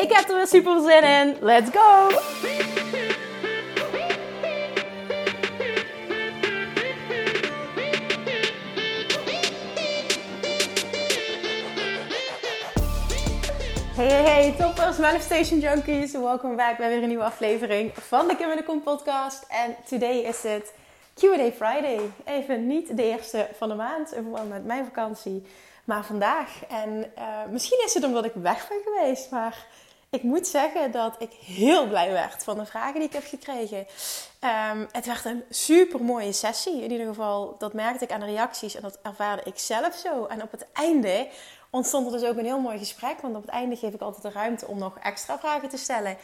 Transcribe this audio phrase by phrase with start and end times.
[0.00, 1.36] Ik heb er weer super zin in.
[1.40, 2.08] Let's go!
[13.94, 16.12] Hey, hey, hey, toppers, Manifestation Junkies.
[16.12, 19.46] Welkom back bij weer een nieuwe aflevering van de Kim de Kom podcast.
[19.48, 20.72] En today is het
[21.14, 22.00] Q&A Friday.
[22.24, 25.46] Even niet de eerste van de maand, in verband met mijn vakantie,
[25.84, 26.64] maar vandaag.
[26.68, 29.66] En uh, misschien is het omdat ik weg ben geweest, maar
[30.10, 33.86] ik moet zeggen dat ik heel blij werd van de vragen die ik heb gekregen.
[34.74, 36.82] Um, het werd een super mooie sessie.
[36.82, 40.24] In ieder geval, dat merkte ik aan de reacties en dat ervaarde ik zelf zo.
[40.24, 41.28] En op het einde
[41.70, 43.20] ontstond er dus ook een heel mooi gesprek.
[43.20, 46.16] Want op het einde geef ik altijd de ruimte om nog extra vragen te stellen.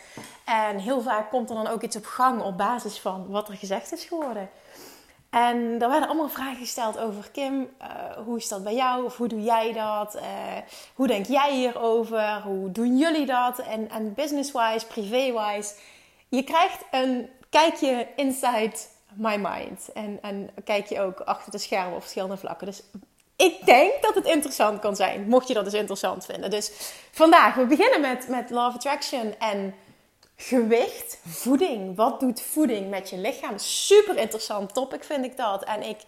[0.44, 3.56] En heel vaak komt er dan ook iets op gang op basis van wat er
[3.56, 4.50] gezegd is geworden.
[5.30, 7.70] En er werden allemaal vragen gesteld over Kim.
[7.82, 7.88] Uh,
[8.24, 9.04] hoe is dat bij jou?
[9.04, 10.16] Of hoe doe jij dat?
[10.16, 10.22] Uh,
[10.94, 12.40] hoe denk jij hierover?
[12.44, 13.58] Hoe doen jullie dat?
[13.58, 15.74] En, en business-wise, privé-wise.
[16.28, 18.76] Je krijgt een kijkje inside
[19.14, 19.92] my mind.
[19.92, 22.66] En, en kijk je ook achter de schermen op verschillende vlakken.
[22.66, 22.82] Dus
[23.36, 25.28] ik denk dat het interessant kan zijn.
[25.28, 26.50] Mocht je dat dus interessant vinden.
[26.50, 26.72] Dus
[27.12, 29.74] vandaag, we beginnen met, met of Attraction en
[30.36, 31.96] gewicht, voeding.
[31.96, 33.58] Wat doet voeding met je lichaam?
[33.58, 35.64] Super interessant topic vind ik dat.
[35.64, 35.98] En ik,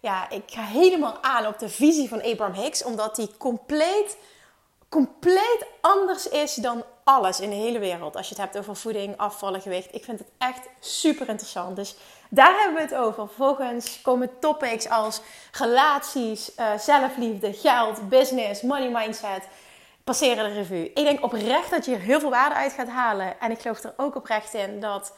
[0.00, 4.16] ja, ik ga helemaal aan op de visie van Abraham Hicks, omdat die compleet,
[4.88, 8.16] compleet anders is dan alles in de hele wereld.
[8.16, 9.94] Als je het hebt over voeding, afvallen, gewicht.
[9.94, 11.76] Ik vind het echt super interessant.
[11.76, 11.96] Dus
[12.30, 13.26] daar hebben we het over.
[13.26, 15.20] Vervolgens komen topics als
[15.52, 19.42] relaties, uh, zelfliefde, geld, business, money mindset
[20.04, 20.92] passeren de revue.
[20.92, 23.40] Ik denk oprecht dat je er heel veel waarde uit gaat halen.
[23.40, 25.14] En ik geloof er ook oprecht in dat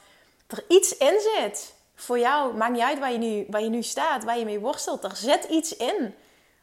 [0.47, 1.75] er iets in zit.
[1.95, 4.61] Voor jou, maakt niet uit waar je nu, waar je nu staat, waar je mee
[4.61, 5.05] worstelt.
[5.05, 6.15] Er zit iets in.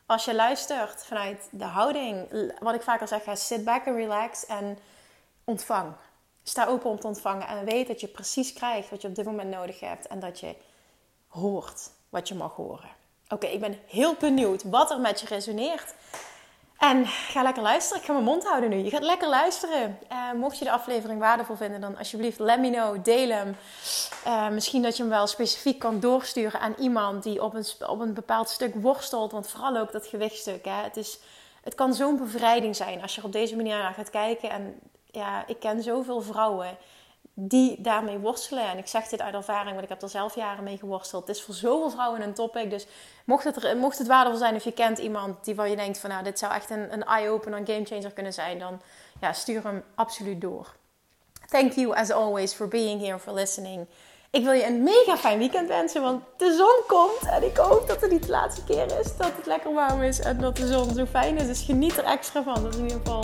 [0.06, 2.28] Als je luistert vanuit de houding,
[2.60, 4.78] wat ik vaak al zeg, sit back and relax en
[5.44, 5.94] ontvang.
[6.44, 9.26] Sta open om te ontvangen en weet dat je precies krijgt wat je op dit
[9.26, 10.56] moment nodig hebt en dat je
[11.28, 12.90] hoort wat je mag horen.
[13.30, 15.94] Oké, ik ben heel benieuwd wat er met je resoneert.
[16.82, 18.02] En ga lekker luisteren.
[18.02, 18.78] Ik ga mijn mond houden nu.
[18.78, 20.00] Je gaat lekker luisteren.
[20.12, 23.04] Uh, mocht je de aflevering waardevol vinden, dan alsjeblieft let me know.
[23.04, 23.56] Deel hem.
[24.28, 28.00] Uh, misschien dat je hem wel specifiek kan doorsturen aan iemand die op een, op
[28.00, 29.32] een bepaald stuk worstelt.
[29.32, 30.66] Want vooral ook dat gewichtstuk.
[30.66, 30.84] Hè.
[30.84, 31.20] Het, is,
[31.64, 34.50] het kan zo'n bevrijding zijn als je er op deze manier naar gaat kijken.
[34.50, 34.80] En
[35.12, 36.78] ja, ik ken zoveel vrouwen
[37.48, 38.68] die daarmee worstelen.
[38.68, 41.28] En ik zeg dit uit ervaring, want ik heb er zelf jaren mee geworsteld.
[41.28, 42.70] Het is voor zoveel vrouwen een topic.
[42.70, 42.88] Dus
[43.26, 45.98] mocht het, er, mocht het waardevol zijn of je kent iemand die van je denkt
[45.98, 48.82] van nou, dit zou echt een, een eye-opener, een gamechanger kunnen zijn, dan
[49.22, 50.76] ja, stuur hem absoluut door.
[51.50, 53.88] Thank you as always for being here, for listening.
[54.32, 57.32] Ik wil je een mega fijn weekend wensen, want de zon komt.
[57.32, 60.20] En ik hoop dat het niet de laatste keer is dat het lekker warm is
[60.20, 61.48] en dat de zon zo fijn is.
[61.48, 62.64] Dus geniet er extra van.
[62.64, 63.24] Dat is in ieder geval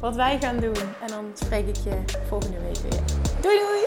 [0.00, 0.76] wat wij gaan doen.
[0.76, 3.19] En dan spreek ik je volgende week weer.
[3.42, 3.86] Doei doei!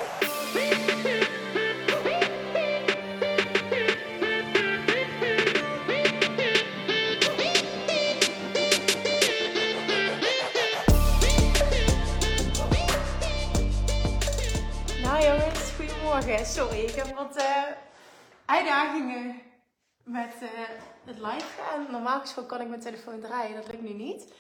[15.04, 16.46] Nou.
[16.46, 17.64] Sorry, ik heb wat uh,
[18.46, 19.42] uitdagingen
[20.04, 20.50] met uh,
[21.06, 21.88] het live gaan.
[21.92, 24.34] Normaal gesproken kan ik mijn telefoon draaien, dat lukt nu niet.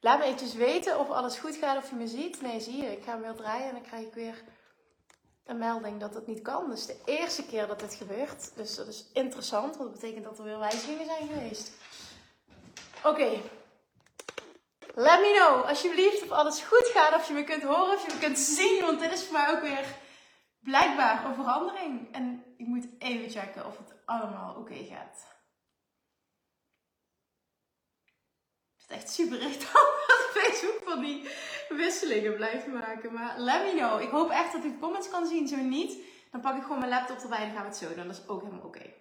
[0.00, 2.40] Laat me eventjes weten of alles goed gaat, of je me ziet.
[2.40, 4.42] Nee, zie je, ik ga hem weer draaien en dan krijg ik weer
[5.44, 6.70] een melding dat het niet kan.
[6.70, 8.56] Dus de eerste keer dat dit gebeurt.
[8.56, 11.72] Dus dat is interessant, want dat betekent dat er weer wijzigingen zijn geweest.
[13.04, 13.40] Oké.
[14.94, 18.12] Let me know, alsjeblieft, of alles goed gaat, of je me kunt horen, of je
[18.12, 18.80] me kunt zien.
[18.80, 19.84] Want dit is voor mij ook weer
[20.60, 22.14] blijkbaar een verandering.
[22.14, 25.26] En ik moet even checken of het allemaal oké gaat.
[28.92, 29.72] Echt super irritant
[30.06, 31.28] dat Facebook van die
[31.68, 33.12] wisselingen blijft maken.
[33.12, 34.00] Maar let me know.
[34.00, 35.48] Ik hoop echt dat ik comments kan zien.
[35.48, 35.96] Zo niet,
[36.30, 38.06] dan pak ik gewoon mijn laptop erbij en gaan we het zo doen.
[38.06, 38.92] Dat is ook helemaal oké.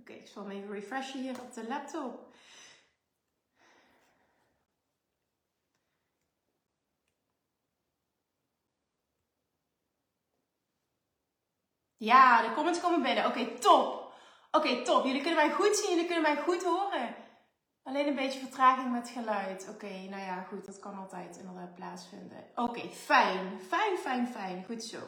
[0.00, 2.26] Oké, ik zal hem even refreshen hier op de laptop.
[11.96, 13.26] Ja, de comments komen binnen.
[13.26, 14.07] Oké, top.
[14.50, 15.04] Oké, top.
[15.04, 17.14] Jullie kunnen mij goed zien, jullie kunnen mij goed horen.
[17.82, 19.68] Alleen een beetje vertraging met geluid.
[19.68, 22.44] Oké, nou ja, goed, dat kan altijd inderdaad plaatsvinden.
[22.54, 23.60] Oké, fijn.
[23.68, 24.64] Fijn, fijn, fijn.
[24.64, 24.98] Goed zo.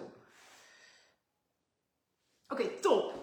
[2.48, 3.14] Oké, top.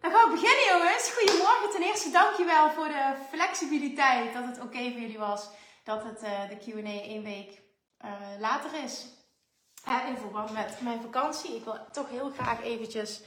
[0.00, 1.12] Dan gaan we beginnen, jongens.
[1.12, 1.70] Goedemorgen.
[1.70, 4.34] Ten eerste dankjewel voor de flexibiliteit.
[4.34, 5.50] Dat het oké voor jullie was
[5.84, 7.62] dat het uh, de Q&A één week
[8.04, 9.06] uh, later is.
[9.88, 11.56] Uh, in verband met mijn vakantie.
[11.56, 13.22] Ik wil toch heel graag eventjes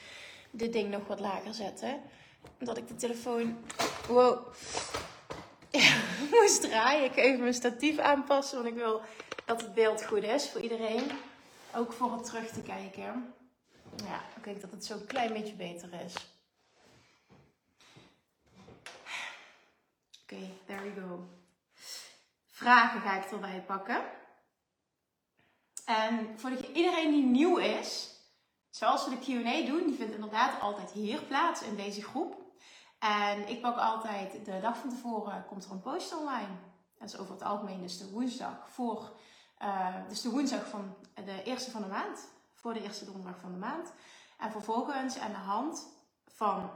[0.52, 2.02] dit ding nog wat lager zetten.
[2.60, 3.58] Omdat ik de telefoon...
[4.08, 4.54] Wow.
[6.32, 7.04] moest draaien.
[7.04, 8.58] Ik even mijn statief aanpassen.
[8.58, 9.02] Want ik wil
[9.46, 11.12] dat het beeld goed is voor iedereen.
[11.76, 13.34] Ook voor het terug te kijken.
[14.04, 16.14] Ja, ik denk dat het zo een klein beetje beter is.
[20.24, 21.28] Oké, there we go.
[22.50, 24.02] Vragen ga ik erbij pakken.
[25.86, 28.13] En voor iedereen die nieuw is,
[28.76, 32.36] zoals we de QA doen, die vindt inderdaad altijd hier plaats in deze groep.
[33.00, 36.56] En ik pak altijd de dag van tevoren, komt er een post online.
[37.00, 39.12] Dat is over het algemeen dus de woensdag voor,
[39.62, 42.28] uh, dus de woensdag van de eerste van de maand.
[42.54, 43.94] Voor de eerste donderdag van de maand.
[44.40, 45.88] En vervolgens aan de hand
[46.28, 46.70] van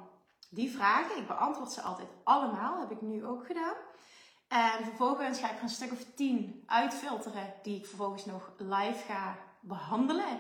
[0.50, 3.76] die vragen, ik beantwoord ze altijd allemaal, heb ik nu ook gedaan.
[4.48, 9.04] En vervolgens ga ik er een stuk of tien uitfilteren die ik vervolgens nog live
[9.06, 10.40] ga behandelen.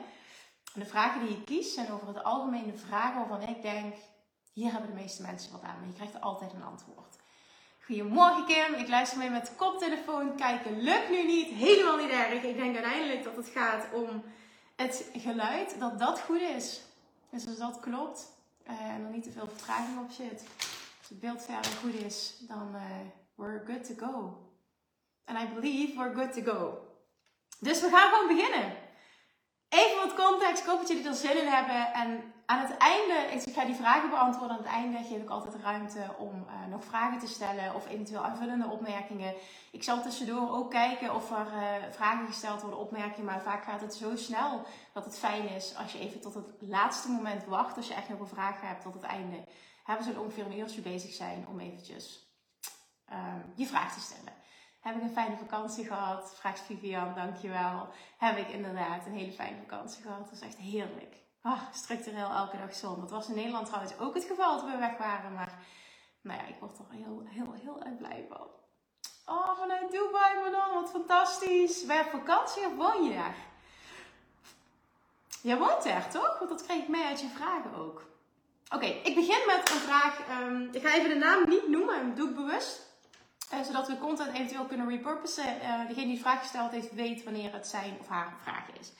[0.77, 3.95] De vragen die ik kies zijn over het algemeen de vragen waarvan ik denk,
[4.53, 5.79] hier hebben de meeste mensen wat aan.
[5.79, 7.15] Maar je krijgt altijd een antwoord.
[7.85, 10.35] Goedemorgen Kim, ik luister mee met koptelefoon.
[10.35, 12.43] Kijken lukt nu niet, helemaal niet erg.
[12.43, 14.23] Ik denk uiteindelijk dat het gaat om
[14.75, 16.81] het geluid, dat dat goed is.
[17.29, 18.31] Dus als dat klopt
[18.67, 20.43] uh, en er niet te veel vertraging op zit,
[20.99, 22.81] als het beeld verder goed is, dan uh,
[23.35, 24.41] we're good to go.
[25.25, 26.87] And I believe we're good to go.
[27.59, 28.86] Dus we gaan gewoon beginnen.
[29.69, 31.93] Even wat context, ik hoop dat jullie er zin in hebben.
[31.93, 34.57] En aan het einde, ik ga die vragen beantwoorden.
[34.57, 38.23] Aan het einde geef ik altijd ruimte om uh, nog vragen te stellen of eventueel
[38.23, 39.33] aanvullende opmerkingen.
[39.71, 43.25] Ik zal tussendoor ook kijken of er uh, vragen gesteld worden, opmerkingen.
[43.25, 46.45] Maar vaak gaat het zo snel dat het fijn is als je even tot het
[46.59, 47.77] laatste moment wacht.
[47.77, 49.43] Als je echt nog een vraag hebt tot het einde.
[49.83, 52.27] Hebben ze ongeveer een uurtje bezig zijn om eventjes
[53.11, 54.36] um, je vraag te stellen.
[54.79, 56.35] Heb ik een fijne vakantie gehad?
[56.35, 57.89] Vraagt Vivian, dankjewel.
[58.17, 60.19] Heb ik inderdaad een hele fijne vakantie gehad.
[60.19, 61.15] Dat was echt heerlijk.
[61.43, 62.99] Oh, structureel elke dag zon.
[62.99, 65.33] Dat was in Nederland trouwens ook het geval toen we weg waren.
[65.33, 65.59] Maar
[66.21, 68.47] nou ja, ik word er heel, heel, heel erg blij van.
[69.25, 70.73] Oh, vanuit Dubai, dan.
[70.73, 71.85] Wat fantastisch.
[71.85, 73.35] Ben je op vakantie of woon je daar?
[75.41, 76.37] Jij woont er, toch?
[76.39, 78.05] Want dat kreeg ik mee uit je vragen ook.
[78.73, 80.19] Oké, ik begin met een vraag.
[80.41, 82.86] Um, ik ga even de naam niet noemen, dat doe ik bewust.
[83.53, 85.55] Uh, zodat we content eventueel kunnen repurposen.
[85.61, 88.93] Uh, degene die de vraag gesteld heeft, weet wanneer het zijn of haar vraag is.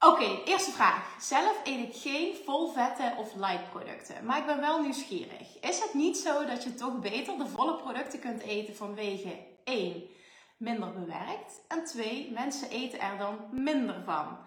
[0.00, 1.16] Oké, eerste vraag.
[1.20, 5.60] Zelf eet ik geen vol vette of light producten, maar ik ben wel nieuwsgierig.
[5.60, 10.02] Is het niet zo dat je toch beter de volle producten kunt eten vanwege 1.
[10.56, 12.30] minder bewerkt en 2.
[12.32, 14.38] mensen eten er dan minder van?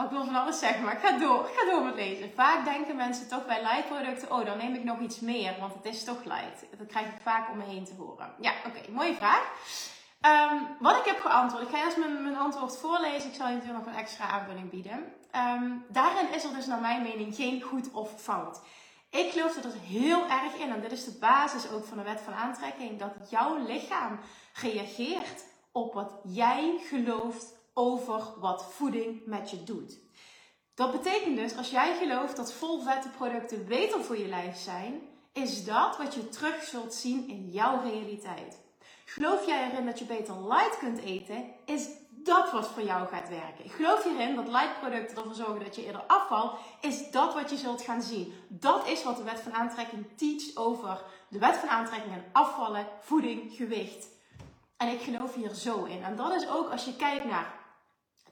[0.00, 1.50] Oh, ik wil van alles zeggen, maar ik ga door.
[1.56, 2.32] Ga door met lezen.
[2.34, 5.74] Vaak denken mensen toch bij light producten, oh dan neem ik nog iets meer, want
[5.74, 6.64] het is toch light.
[6.78, 8.34] Dat krijg ik vaak om me heen te horen.
[8.40, 9.52] Ja, oké, mooie vraag.
[10.52, 13.28] Um, wat ik heb geantwoord, ik ga eerst mijn, mijn antwoord voorlezen.
[13.30, 15.12] Ik zal je natuurlijk nog een extra aanvulling bieden.
[15.36, 18.60] Um, daarin is er dus naar mijn mening geen goed of fout.
[19.10, 22.04] Ik geloof er dus heel erg in, en dit is de basis ook van de
[22.04, 24.20] wet van aantrekking, dat jouw lichaam
[24.54, 29.98] reageert op wat jij gelooft over wat voeding met je doet.
[30.74, 35.00] Dat betekent dus, als jij gelooft dat vol vette producten beter voor je lijf zijn,
[35.32, 38.60] is dat wat je terug zult zien in jouw realiteit.
[39.04, 43.28] Geloof jij erin dat je beter light kunt eten, is dat wat voor jou gaat
[43.28, 43.70] werken.
[43.70, 47.50] Geloof je erin dat light producten ervoor zorgen dat je eerder afvalt, is dat wat
[47.50, 48.32] je zult gaan zien.
[48.48, 52.86] Dat is wat de wet van aantrekking teacht over de wet van aantrekking en afvallen,
[53.00, 54.08] voeding, gewicht.
[54.76, 56.02] En ik geloof hier zo in.
[56.02, 57.59] En dat is ook als je kijkt naar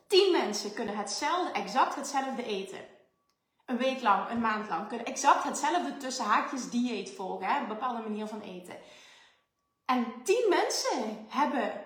[0.08, 2.80] 10 mensen kunnen hetzelfde, exact hetzelfde eten.
[3.66, 7.60] Een week lang, een maand lang, kunnen exact hetzelfde tussen haakjes dieet volgen, hè?
[7.60, 8.76] een bepaalde manier van eten.
[9.84, 11.84] En 10 mensen hebben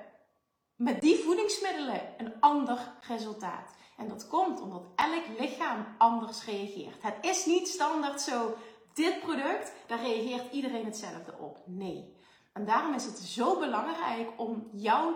[0.76, 3.74] met die voedingsmiddelen een ander resultaat.
[3.96, 7.02] En dat komt omdat elk lichaam anders reageert.
[7.02, 8.56] Het is niet standaard zo,
[8.94, 11.62] dit product, daar reageert iedereen hetzelfde op.
[11.66, 12.11] Nee.
[12.52, 15.14] En daarom is het zo belangrijk om jou,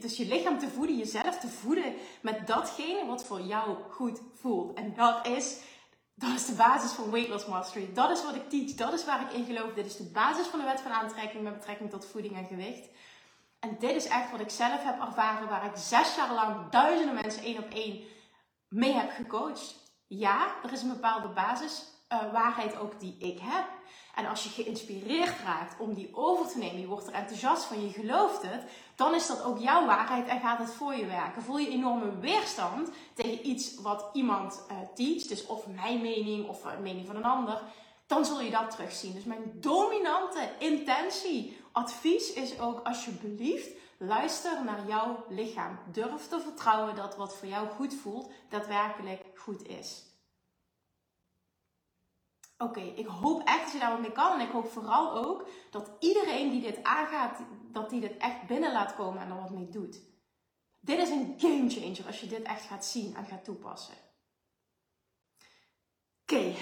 [0.00, 4.78] dus je, lichaam te voeden, jezelf te voeden met datgene wat voor jou goed voelt.
[4.78, 5.60] En dat is,
[6.14, 7.92] dat is de basis van Weight Loss Mastery.
[7.92, 9.72] Dat is wat ik teach, dat is waar ik in geloof.
[9.72, 12.88] Dit is de basis van de wet van aantrekking met betrekking tot voeding en gewicht.
[13.60, 17.14] En dit is echt wat ik zelf heb ervaren, waar ik zes jaar lang duizenden
[17.14, 18.04] mensen één op één
[18.68, 19.74] mee heb gecoacht.
[20.06, 23.64] Ja, er is een bepaalde basis uh, waarheid ook die ik heb.
[24.14, 27.82] En als je geïnspireerd raakt om die over te nemen, je wordt er enthousiast van,
[27.82, 28.62] je gelooft het,
[28.94, 31.42] dan is dat ook jouw waarheid en gaat het voor je werken.
[31.42, 36.64] Voel je enorme weerstand tegen iets wat iemand uh, teacht, dus of mijn mening of
[36.64, 37.62] een mening van een ander,
[38.06, 39.14] dan zul je dat terugzien.
[39.14, 45.78] Dus mijn dominante intentie, advies is ook alsjeblieft, luister naar jouw lichaam.
[45.92, 50.13] Durf te vertrouwen dat wat voor jou goed voelt, daadwerkelijk goed is.
[52.58, 54.32] Oké, ik hoop echt dat je daar wat mee kan.
[54.32, 57.38] En ik hoop vooral ook dat iedereen die dit aangaat,
[57.72, 60.00] dat die dit echt binnen laat komen en er wat mee doet.
[60.80, 63.94] Dit is een game changer als je dit echt gaat zien en gaat toepassen.
[66.22, 66.54] Oké.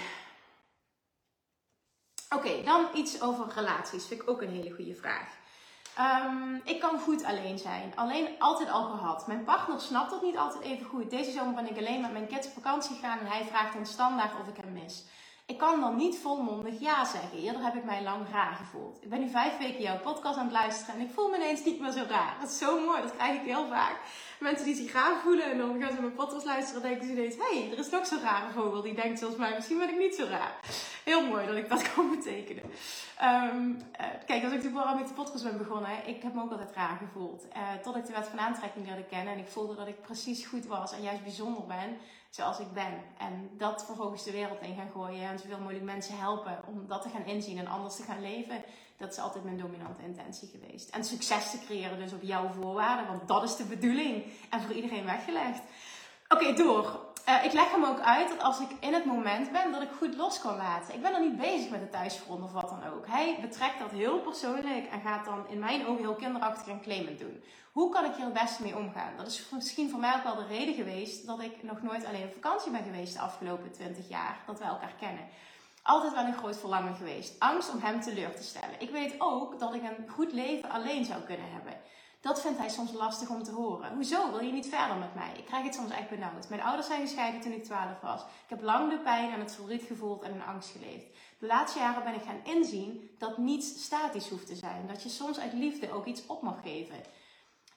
[2.29, 4.05] Oké, dan iets over relaties.
[4.05, 5.41] Vind ik ook een hele goede vraag.
[5.99, 7.95] Um, ik kan goed alleen zijn.
[7.95, 9.27] Alleen altijd al gehad.
[9.27, 11.09] Mijn partner snapt dat niet altijd even goed.
[11.09, 13.85] Deze zomer ben ik alleen met mijn kids op vakantie gegaan en hij vraagt dan
[13.85, 15.05] standaard of ik hem mis.
[15.45, 17.37] Ik kan dan niet volmondig ja zeggen.
[17.37, 18.97] Eerder heb ik mij lang raar gevoeld.
[19.01, 21.63] Ik ben nu vijf weken jouw podcast aan het luisteren en ik voel me ineens
[21.65, 22.37] niet meer zo raar.
[22.39, 23.95] Dat is zo mooi, dat krijg ik heel vaak.
[24.39, 27.13] Mensen die zich raar voelen en dan gaan ze mijn podcast luisteren en denken ze
[27.13, 27.35] ineens...
[27.35, 29.97] Hé, hey, er is nog zo'n rare vogel die denkt zoals mij, misschien ben ik
[29.97, 30.59] niet zo raar.
[31.03, 32.63] Heel mooi dat ik dat kan betekenen.
[33.53, 33.81] Um,
[34.25, 36.97] kijk, als ik toevallig met de podcast ben begonnen, ik heb me ook altijd raar
[36.97, 37.45] gevoeld.
[37.57, 40.45] Uh, tot ik de wet van aantrekking leerde kennen en ik voelde dat ik precies
[40.45, 41.97] goed was en juist bijzonder ben
[42.35, 43.03] zoals ik ben.
[43.17, 47.01] En dat vervolgens de wereld in gaan gooien en zoveel mogelijk mensen helpen om dat
[47.01, 48.63] te gaan inzien en anders te gaan leven.
[48.97, 50.89] Dat is altijd mijn dominante intentie geweest.
[50.89, 54.75] En succes te creëren dus op jouw voorwaarden, want dat is de bedoeling en voor
[54.75, 55.61] iedereen weggelegd.
[56.33, 56.99] Oké, door.
[57.29, 59.89] Uh, ik leg hem ook uit dat als ik in het moment ben, dat ik
[59.97, 60.93] goed los kan laten.
[60.93, 63.07] Ik ben er niet bezig met het thuisgrond of wat dan ook.
[63.07, 67.19] Hij betrekt dat heel persoonlijk en gaat dan in mijn ogen heel kinderachtig en claimend
[67.19, 67.43] doen.
[67.71, 69.17] Hoe kan ik hier het beste mee omgaan?
[69.17, 72.23] Dat is misschien voor mij ook wel de reden geweest dat ik nog nooit alleen
[72.23, 74.37] op vakantie ben geweest de afgelopen 20 jaar.
[74.45, 75.27] Dat we elkaar kennen.
[75.83, 77.39] Altijd wel een groot verlangen geweest.
[77.39, 78.75] Angst om hem teleur te stellen.
[78.81, 81.73] Ik weet ook dat ik een goed leven alleen zou kunnen hebben.
[82.23, 83.93] Dat vindt hij soms lastig om te horen.
[83.93, 85.33] Hoezo wil je niet verder met mij?
[85.37, 86.49] Ik krijg het soms echt benauwd.
[86.49, 88.21] Mijn ouders zijn gescheiden toen ik 12 was.
[88.21, 91.05] Ik heb lang de pijn en het verdriet gevoeld en in angst geleefd.
[91.39, 94.87] De laatste jaren ben ik gaan inzien dat niets statisch hoeft te zijn.
[94.87, 97.01] Dat je soms uit liefde ook iets op mag geven.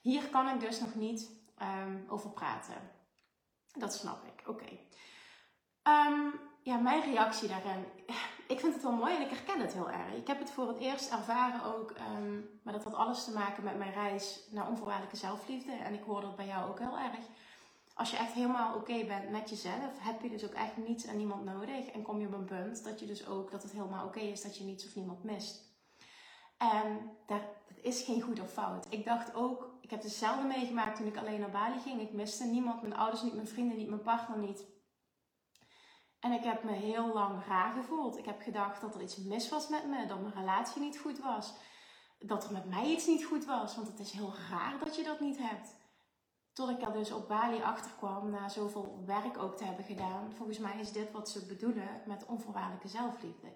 [0.01, 1.31] Hier kan ik dus nog niet
[1.63, 2.91] um, over praten.
[3.73, 4.49] Dat snap ik.
[4.49, 4.79] Oké.
[5.83, 6.29] Ehm,
[6.63, 7.85] ja, mijn reactie daarin.
[8.49, 10.15] Ik vind het wel mooi en ik herken het heel erg.
[10.15, 13.65] Ik heb het voor het eerst ervaren ook, um, maar dat had alles te maken
[13.65, 15.73] met mijn reis naar onvoorwaardelijke zelfliefde.
[15.73, 17.25] En ik hoor dat bij jou ook heel erg.
[17.95, 21.17] Als je echt helemaal oké bent met jezelf, heb je dus ook echt niets en
[21.17, 21.87] niemand nodig.
[21.87, 24.43] En kom je op een punt dat je dus ook dat het helemaal oké is
[24.43, 25.75] dat je niets of niemand mist.
[26.57, 27.43] En dat
[27.83, 28.87] is geen goed of fout.
[28.89, 32.01] Ik dacht ook, ik heb hetzelfde meegemaakt toen ik alleen naar Bali ging.
[32.01, 34.65] Ik miste niemand, mijn ouders niet, mijn vrienden niet, mijn partner niet.
[36.27, 38.19] En ik heb me heel lang raar gevoeld.
[38.19, 41.19] Ik heb gedacht dat er iets mis was met me, dat mijn relatie niet goed
[41.19, 41.55] was.
[42.19, 45.03] Dat er met mij iets niet goed was, want het is heel raar dat je
[45.03, 45.77] dat niet hebt.
[46.53, 50.33] Tot ik er dus op Bali achter kwam, na zoveel werk ook te hebben gedaan.
[50.37, 53.53] Volgens mij is dit wat ze bedoelen met onvoorwaardelijke zelfliefde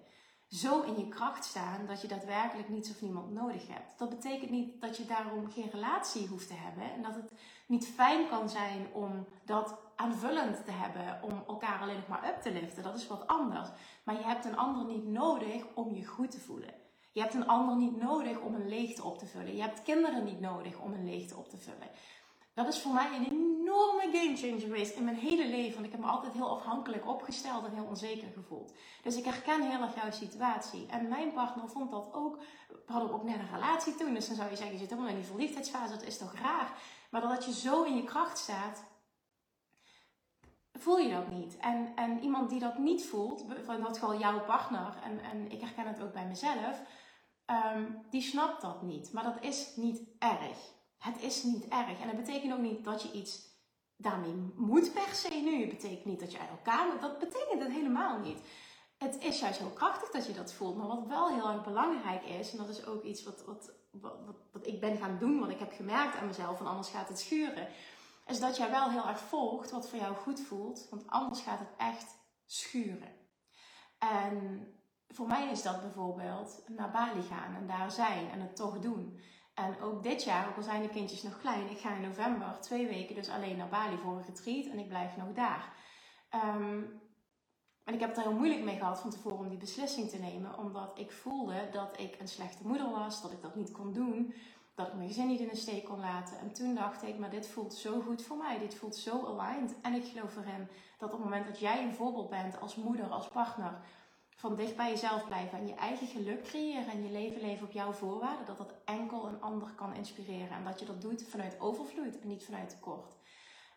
[0.51, 3.97] zo in je kracht staan dat je daadwerkelijk niets of niemand nodig hebt.
[3.97, 7.31] Dat betekent niet dat je daarom geen relatie hoeft te hebben en dat het
[7.67, 12.41] niet fijn kan zijn om dat aanvullend te hebben, om elkaar alleen nog maar up
[12.41, 12.83] te liften.
[12.83, 13.69] Dat is wat anders.
[14.03, 16.73] Maar je hebt een ander niet nodig om je goed te voelen.
[17.11, 19.55] Je hebt een ander niet nodig om een leegte op te vullen.
[19.55, 21.89] Je hebt kinderen niet nodig om een leegte op te vullen.
[22.53, 25.73] Dat is voor mij een enorme game changer geweest in mijn hele leven.
[25.73, 28.73] Want ik heb me altijd heel afhankelijk opgesteld en heel onzeker gevoeld.
[29.03, 30.85] Dus ik herken heel erg jouw situatie.
[30.87, 32.37] En mijn partner vond dat ook.
[32.67, 34.13] We hadden ook net een relatie toen.
[34.13, 35.93] Dus dan zou je zeggen, je zit helemaal in die verliefdheidsfase.
[35.93, 36.71] Dat is toch raar?
[37.09, 38.83] Maar dat je zo in je kracht staat,
[40.81, 41.57] voel je dat niet.
[41.57, 45.61] En, en iemand die dat niet voelt, van dat gewoon jouw partner, en, en ik
[45.61, 46.81] herken het ook bij mezelf,
[47.75, 49.13] um, die snapt dat niet.
[49.13, 50.57] Maar dat is niet erg.
[50.97, 51.99] Het is niet erg.
[51.99, 53.49] En dat betekent ook niet dat je iets
[53.97, 55.59] daarmee moet per se nu.
[55.61, 57.01] Het betekent niet dat je uit elkaar moet.
[57.01, 58.39] Dat betekent het helemaal niet.
[58.97, 60.77] Het is juist heel krachtig dat je dat voelt.
[60.77, 64.15] Maar wat wel heel erg belangrijk is, en dat is ook iets wat, wat, wat,
[64.51, 67.19] wat ik ben gaan doen, wat ik heb gemerkt aan mezelf, en anders gaat het
[67.19, 67.67] schuren,
[68.31, 71.59] is dat jij wel heel erg volgt wat voor jou goed voelt, want anders gaat
[71.59, 73.11] het echt schuren.
[73.97, 74.67] En
[75.07, 79.19] voor mij is dat bijvoorbeeld naar Bali gaan en daar zijn en het toch doen.
[79.53, 82.57] En ook dit jaar, ook al zijn de kindjes nog klein, ik ga in november
[82.61, 85.73] twee weken dus alleen naar Bali voor een retreat en ik blijf nog daar.
[86.35, 87.01] Um,
[87.83, 90.17] en ik heb het er heel moeilijk mee gehad van tevoren om die beslissing te
[90.17, 93.93] nemen, omdat ik voelde dat ik een slechte moeder was, dat ik dat niet kon
[93.93, 94.33] doen,
[94.81, 96.39] dat ik mijn gezin niet in de steek kon laten.
[96.39, 99.75] En toen dacht ik, maar dit voelt zo goed voor mij, dit voelt zo aligned.
[99.81, 103.05] En ik geloof erin dat op het moment dat jij een voorbeeld bent als moeder,
[103.05, 103.81] als partner,
[104.35, 107.71] van dicht bij jezelf blijven en je eigen geluk creëren en je leven leven op
[107.71, 110.57] jouw voorwaarden, dat dat enkel een ander kan inspireren.
[110.57, 113.15] En dat je dat doet vanuit overvloed en niet vanuit tekort.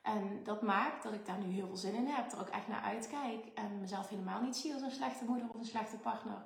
[0.03, 2.69] En dat maakt dat ik daar nu heel veel zin in heb, er ook echt
[2.69, 6.45] naar uitkijk en mezelf helemaal niet zie als een slechte moeder of een slechte partner.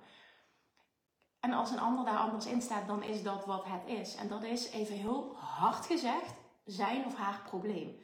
[1.41, 4.15] En als een ander daar anders in staat, dan is dat wat het is.
[4.15, 7.97] En dat is even heel hard gezegd zijn of haar probleem.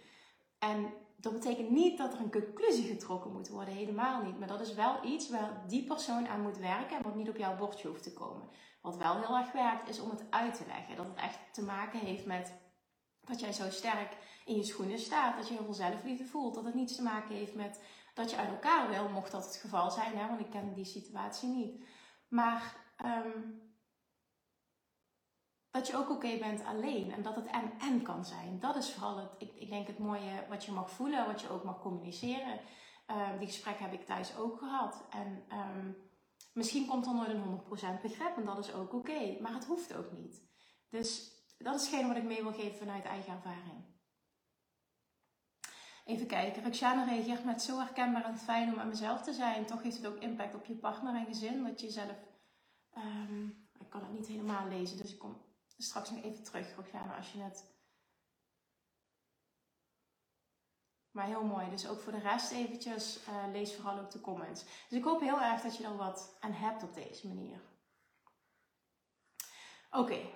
[0.58, 4.38] En dat betekent niet dat er een conclusie getrokken moet worden, helemaal niet.
[4.38, 7.36] Maar dat is wel iets waar die persoon aan moet werken en wat niet op
[7.36, 8.48] jouw bordje hoeft te komen.
[8.82, 10.96] Wat wel heel erg werkt, is om het uit te leggen.
[10.96, 12.54] Dat het echt te maken heeft met
[13.20, 16.54] dat jij zo sterk in je schoenen staat, dat je heel veel zelfliefde voelt.
[16.54, 17.80] Dat het niets te maken heeft met
[18.14, 20.84] dat je uit elkaar wil, mocht dat het geval zijn, hè, want ik ken die
[20.84, 21.84] situatie niet.
[22.28, 23.40] Maar ehm,
[25.70, 27.46] dat je ook oké bent alleen en dat het
[27.78, 28.60] en kan zijn.
[28.60, 31.48] Dat is vooral het, ik, ik denk het mooie wat je mag voelen, wat je
[31.48, 32.60] ook mag communiceren.
[33.10, 35.04] Uh, die gesprekken heb ik thuis ook gehad.
[35.10, 35.90] En ehm,
[36.52, 37.60] misschien komt er nooit een
[37.98, 40.42] 100% begrip en dat is ook oké, maar het hoeft ook niet.
[40.88, 43.84] Dus dat is hetgeen wat ik mee wil geven vanuit eigen ervaring.
[46.04, 46.64] Even kijken.
[46.64, 49.66] Roxana reageert met zo herkenbaar en fijn om aan mezelf te zijn.
[49.66, 51.64] Toch heeft het ook impact op je partner en gezin.
[51.64, 52.16] Dat je zelf.
[52.96, 55.42] Um, ik kan het niet helemaal lezen, dus ik kom
[55.76, 56.76] straks nog even terug,
[57.16, 57.72] als je.
[61.10, 61.70] Maar heel mooi.
[61.70, 64.64] Dus ook voor de rest eventjes uh, lees vooral ook de comments.
[64.64, 67.60] Dus ik hoop heel erg dat je er wat aan hebt op deze manier.
[69.90, 70.26] Oké,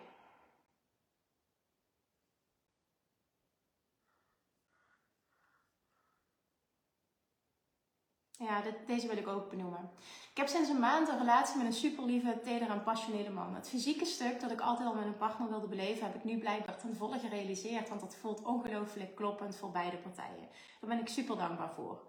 [8.38, 9.90] Ja, deze wil ik ook benoemen.
[10.30, 13.54] Ik heb sinds een maand een relatie met een super lieve, teder en passionele man.
[13.54, 16.38] Het fysieke stuk dat ik altijd al met een partner wilde beleven, heb ik nu
[16.38, 17.88] blijkbaar ten volle gerealiseerd.
[17.88, 20.48] Want dat voelt ongelooflijk kloppend voor beide partijen.
[20.80, 22.00] Daar ben ik super dankbaar voor.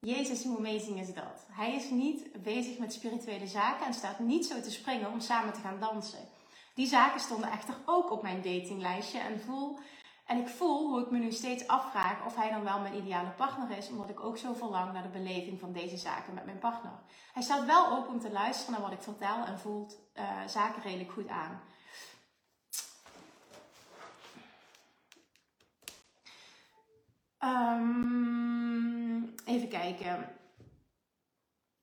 [0.00, 1.46] Jezus, hoe amazing is dat?
[1.50, 5.52] Hij is niet bezig met spirituele zaken en staat niet zo te springen om samen
[5.52, 6.28] te gaan dansen.
[6.74, 9.78] Die zaken stonden echter ook op mijn datinglijstje en voel
[10.24, 13.30] en ik voel hoe ik me nu steeds afvraag of hij dan wel mijn ideale
[13.30, 16.58] partner is, omdat ik ook zo verlang naar de beleving van deze zaken met mijn
[16.58, 16.92] partner.
[17.32, 20.82] Hij staat wel open om te luisteren naar wat ik vertel en voelt uh, zaken
[20.82, 21.60] redelijk goed aan.
[27.44, 30.28] Um, even kijken.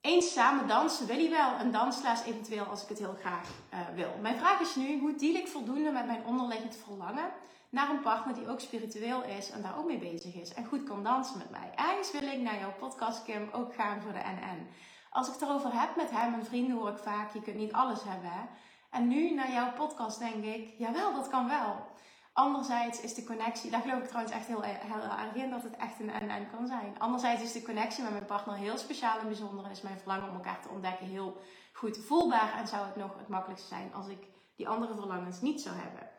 [0.01, 1.59] Eens samen dansen wil hij wel.
[1.59, 4.11] Een dansles eventueel als ik het heel graag uh, wil.
[4.21, 7.31] Mijn vraag is nu, hoe deal ik voldoende met mijn onderliggend verlangen
[7.71, 10.83] naar een partner die ook spiritueel is en daar ook mee bezig is en goed
[10.83, 11.71] kan dansen met mij.
[11.75, 14.67] Ergens wil ik naar jouw podcast, Kim, ook gaan voor de NN.
[15.09, 17.73] Als ik het erover heb met hem en vrienden, hoor ik vaak: je kunt niet
[17.73, 18.49] alles hebben.
[18.89, 21.89] En nu, naar jouw podcast, denk ik: jawel, dat kan wel.
[22.33, 25.75] Anderzijds is de connectie, daar geloof ik trouwens echt heel, heel erg in dat het
[25.75, 26.99] echt een en kan zijn.
[26.99, 30.29] Anderzijds is de connectie met mijn partner heel speciaal en bijzonder en is mijn verlangen
[30.29, 31.41] om elkaar te ontdekken heel
[31.73, 32.53] goed voelbaar.
[32.57, 36.09] En zou het nog het makkelijkste zijn als ik die andere verlangens niet zou hebben.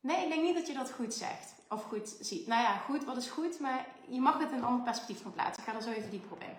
[0.00, 1.54] Nee, ik denk niet dat je dat goed zegt.
[1.68, 2.46] Of goed ziet.
[2.46, 3.60] Nou ja, goed, wat is goed?
[3.60, 5.62] Maar je mag het in een ander perspectief van plaatsen.
[5.62, 6.56] Ik ga er zo even dieper op in.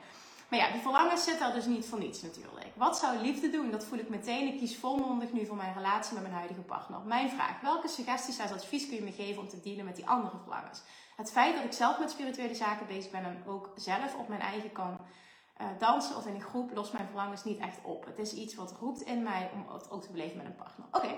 [0.50, 2.68] Maar ja, die verlangens zitten er dus niet voor niets natuurlijk.
[2.76, 3.72] Wat zou liefde doen?
[3.72, 4.48] Dat voel ik meteen.
[4.48, 7.00] Ik kies volmondig nu voor mijn relatie met mijn huidige partner.
[7.02, 10.08] Mijn vraag, welke suggesties als advies kun je me geven om te dealen met die
[10.08, 10.82] andere verlangens?
[11.16, 14.42] Het feit dat ik zelf met spirituele zaken bezig ben en ook zelf op mijn
[14.42, 14.98] eigen kan
[15.62, 18.06] uh, dansen of in een groep, lost mijn verlangens niet echt op.
[18.06, 20.86] Het is iets wat roept in mij om het ook te beleven met een partner.
[20.92, 21.16] Oké.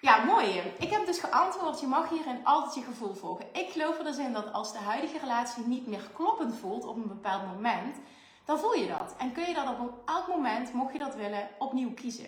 [0.00, 0.62] Ja, mooi.
[0.78, 3.46] Ik heb dus geantwoord, je mag hierin altijd je gevoel volgen.
[3.52, 6.96] Ik geloof er dus in dat als de huidige relatie niet meer kloppend voelt op
[6.96, 7.96] een bepaald moment,
[8.44, 9.14] dan voel je dat.
[9.18, 12.26] En kun je dat op elk moment, mocht je dat willen, opnieuw kiezen.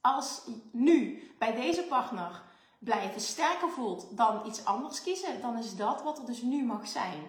[0.00, 2.42] Als nu bij deze partner
[2.78, 6.88] blijven sterker voelt dan iets anders kiezen, dan is dat wat er dus nu mag
[6.88, 7.26] zijn.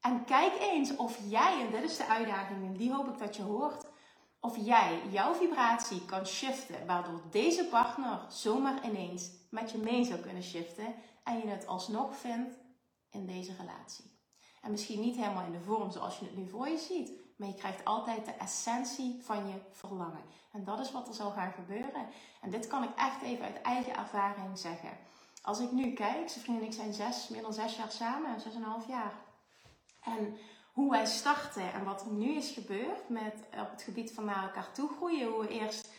[0.00, 3.36] En kijk eens of jij, en dit is de uitdaging, en die hoop ik dat
[3.36, 3.86] je hoort,
[4.44, 10.20] of jij jouw vibratie kan shiften, waardoor deze partner zomaar ineens met je mee zou
[10.20, 12.56] kunnen shiften en je het alsnog vindt
[13.10, 14.18] in deze relatie.
[14.62, 17.48] En misschien niet helemaal in de vorm zoals je het nu voor je ziet, maar
[17.48, 20.22] je krijgt altijd de essentie van je verlangen.
[20.52, 22.06] En dat is wat er zal gaan gebeuren.
[22.40, 24.98] En dit kan ik echt even uit eigen ervaring zeggen.
[25.42, 28.40] Als ik nu kijk, zijn vriend en ik zijn zes, meer dan zes jaar samen,
[28.40, 29.12] zes en een half jaar.
[30.00, 30.36] En
[30.74, 34.42] hoe wij starten en wat er nu is gebeurd met op het gebied van naar
[34.42, 35.28] elkaar toe groeien.
[35.28, 35.90] Hoe we eerst,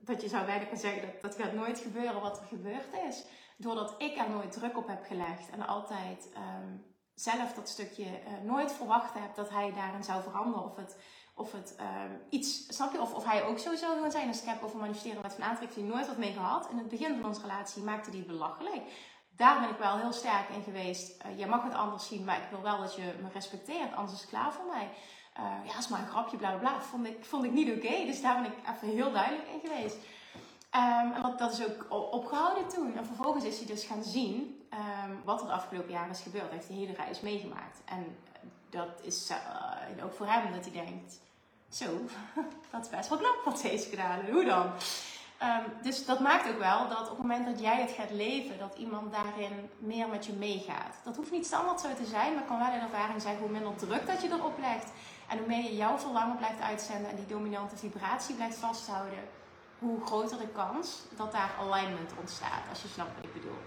[0.00, 3.24] dat je zou bijna kunnen zeggen, dat, dat gaat nooit gebeuren wat er gebeurd is.
[3.56, 8.50] Doordat ik er nooit druk op heb gelegd en altijd um, zelf dat stukje uh,
[8.50, 10.64] nooit verwacht heb dat hij daarin zou veranderen.
[10.64, 10.96] Of het,
[11.34, 13.00] of het um, iets, snap je?
[13.00, 14.28] Of, of hij ook zo zou gaan zijn.
[14.28, 16.68] Als ik heb over manifesteren met van aantrekking nooit wat mee gehad.
[16.70, 18.82] In het begin van onze relatie maakte die belachelijk
[19.36, 21.24] daar ben ik wel heel sterk in geweest.
[21.26, 24.12] Uh, jij mag het anders zien, maar ik wil wel dat je me respecteert, anders
[24.12, 24.88] is het klaar voor mij.
[25.64, 26.80] ja, dat is maar een grapje, bla bla bla.
[26.80, 28.04] Vond ik, vond ik niet oké.
[28.06, 29.96] Dus daar ben ik even heel duidelijk in geweest.
[30.76, 32.96] Um, en dat, dat is ook opgehouden toen.
[32.96, 36.44] En vervolgens is hij dus gaan zien um, wat er de afgelopen jaren is gebeurd.
[36.44, 37.80] Hij heeft de hele reis meegemaakt.
[37.84, 38.16] En
[38.70, 41.20] dat is uh, ook voor hem dat hij denkt:
[41.68, 41.84] Zo,
[42.70, 44.30] dat is best wel knap wat ze heeft gedaan.
[44.30, 44.70] Hoe dan?
[45.42, 48.58] Um, dus dat maakt ook wel dat op het moment dat jij het gaat leven,
[48.58, 50.96] dat iemand daarin meer met je meegaat.
[51.04, 53.76] Dat hoeft niet standaard zo te zijn, maar kan wel in ervaring zijn hoe minder
[53.76, 54.92] druk dat je erop legt.
[55.28, 59.18] En hoe meer je jouw verlangen blijft uitzenden en die dominante vibratie blijft vasthouden
[59.78, 63.58] hoe groter de kans dat daar alignment ontstaat, als je snapt wat ik bedoel.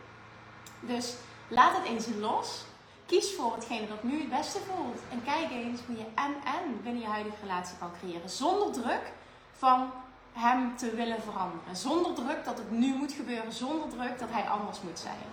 [0.80, 1.16] Dus
[1.48, 2.66] laat het eens los.
[3.06, 5.00] Kies voor hetgene dat nu het beste voelt.
[5.12, 8.30] En kijk eens hoe je en-en binnen je huidige relatie kan creëren.
[8.30, 9.12] Zonder druk
[9.52, 9.92] van
[10.38, 11.76] hem te willen veranderen.
[11.76, 13.54] Zonder druk dat het nu moet gebeuren.
[13.54, 15.28] Zonder druk dat hij anders moet zijn.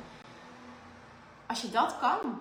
[1.47, 2.41] Als je dat kan,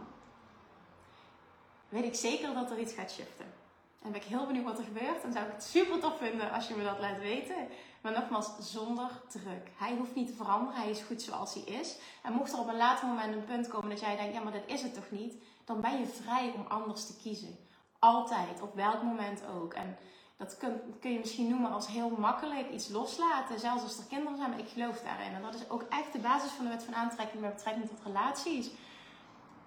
[1.90, 3.54] weet ik zeker dat er iets gaat shiften.
[4.02, 5.24] En ben ik heel benieuwd wat er gebeurt.
[5.24, 7.68] En zou ik het super tof vinden als je me dat laat weten.
[8.02, 9.72] Maar nogmaals, zonder druk.
[9.78, 10.82] Hij hoeft niet te veranderen.
[10.82, 11.98] Hij is goed zoals hij is.
[12.24, 14.54] En mocht er op een later moment een punt komen dat jij denkt, ja, maar
[14.54, 15.34] dat is het toch niet?
[15.66, 17.58] Dan ben je vrij om anders te kiezen.
[18.00, 18.62] Altijd.
[18.62, 19.74] Op welk moment ook.
[19.74, 19.98] En
[20.44, 20.58] dat
[21.00, 23.60] kun, je misschien noemen als heel makkelijk iets loslaten.
[23.60, 24.50] Zelfs als er kinderen zijn.
[24.50, 25.34] Maar ik geloof daarin.
[25.34, 28.06] En dat is ook echt de basis van de wet van aantrekking met betrekking tot
[28.06, 28.70] relaties.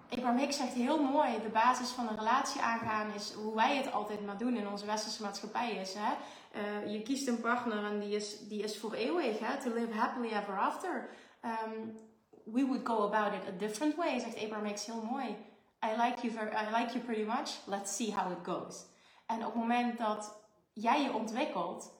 [0.09, 3.91] Abraham Hicks zegt heel mooi, de basis van een relatie aangaan is hoe wij het
[3.91, 5.93] altijd maar doen in onze westerse maatschappij is.
[5.97, 6.13] Hè?
[6.61, 9.57] Uh, je kiest een partner en die is, die is voor eeuwig, hè?
[9.57, 11.09] to live happily ever after.
[11.45, 11.97] Um,
[12.45, 15.35] we would go about it a different way, zegt Abraham Hicks heel mooi.
[15.83, 18.85] I like, you very, I like you pretty much, let's see how it goes.
[19.25, 20.46] En op het moment dat
[20.81, 21.95] jij je ontwikkelt,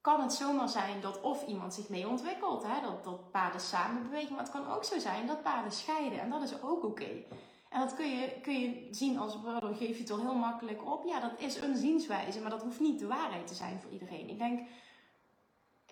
[0.00, 2.80] kan het zomaar zijn dat of iemand zich mee ontwikkelt, hè?
[2.80, 6.30] Dat, dat paarden samen bewegen, maar het kan ook zo zijn dat paarden scheiden en
[6.30, 7.24] dat is ook oké.
[7.68, 10.86] En dat kun je, kun je zien als, dan geef je het al heel makkelijk
[10.86, 11.04] op.
[11.04, 14.28] Ja, dat is een zienswijze, maar dat hoeft niet de waarheid te zijn voor iedereen.
[14.28, 14.68] Ik denk,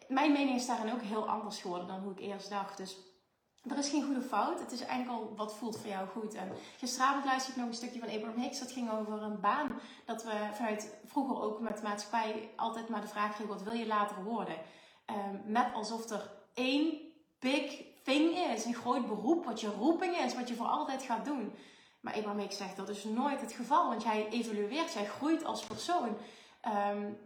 [0.09, 2.77] mijn mening is daarin ook heel anders geworden dan hoe ik eerst dacht.
[2.77, 2.97] Dus
[3.69, 4.61] er is geen goede fout.
[4.61, 6.35] Het is enkel wat voelt voor jou goed.
[6.35, 8.59] En gisteravond luisterde ik nog een stukje van Abraham Hicks.
[8.59, 9.81] Dat ging over een baan.
[10.05, 13.73] Dat we vanuit vroeger ook met de maatschappij altijd maar de vraag kregen: wat wil
[13.73, 14.57] je later worden?
[15.07, 16.99] Um, met alsof er één
[17.39, 18.65] big thing is.
[18.65, 21.53] Een groot beroep, wat je roeping is, wat je voor altijd gaat doen.
[22.01, 23.89] Maar Abraham Hicks zegt dat is nooit het geval.
[23.89, 26.17] Want jij evolueert, jij groeit als persoon.
[26.93, 27.19] Um,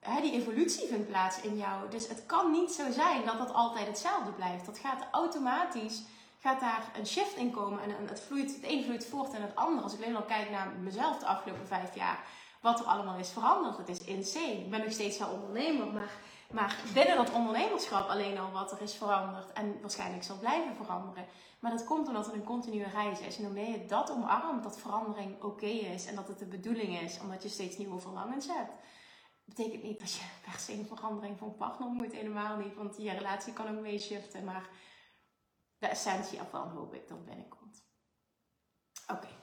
[0.00, 1.90] die evolutie vindt plaats in jou.
[1.90, 4.66] Dus het kan niet zo zijn dat dat altijd hetzelfde blijft.
[4.66, 6.02] Dat gaat automatisch,
[6.38, 7.82] gaat daar een shift in komen.
[7.82, 9.82] En het, vloeit, het een vloeit voort en het andere.
[9.82, 12.24] Als ik alleen al kijk naar mezelf de afgelopen vijf jaar.
[12.60, 13.76] Wat er allemaal is veranderd.
[13.76, 14.58] Het is insane.
[14.58, 15.86] Ik ben nog steeds wel ondernemer.
[15.86, 16.12] Maar,
[16.50, 19.52] maar binnen dat ondernemerschap alleen al wat er is veranderd.
[19.52, 21.26] En waarschijnlijk zal blijven veranderen.
[21.58, 23.38] Maar dat komt omdat het een continue reis is.
[23.38, 26.06] En hoe je dat omarmt, dat verandering oké is.
[26.06, 27.20] En dat het de bedoeling is.
[27.20, 28.72] Omdat je steeds nieuwe verlangens hebt
[29.54, 32.12] betekent niet dat je per se een verandering van partner moet.
[32.12, 32.74] Helemaal niet.
[32.74, 34.44] Want je relatie kan ook meeshiften.
[34.44, 34.68] Maar
[35.78, 37.84] de essentie ervan hoop ik dat binnenkomt.
[39.06, 39.39] Oké.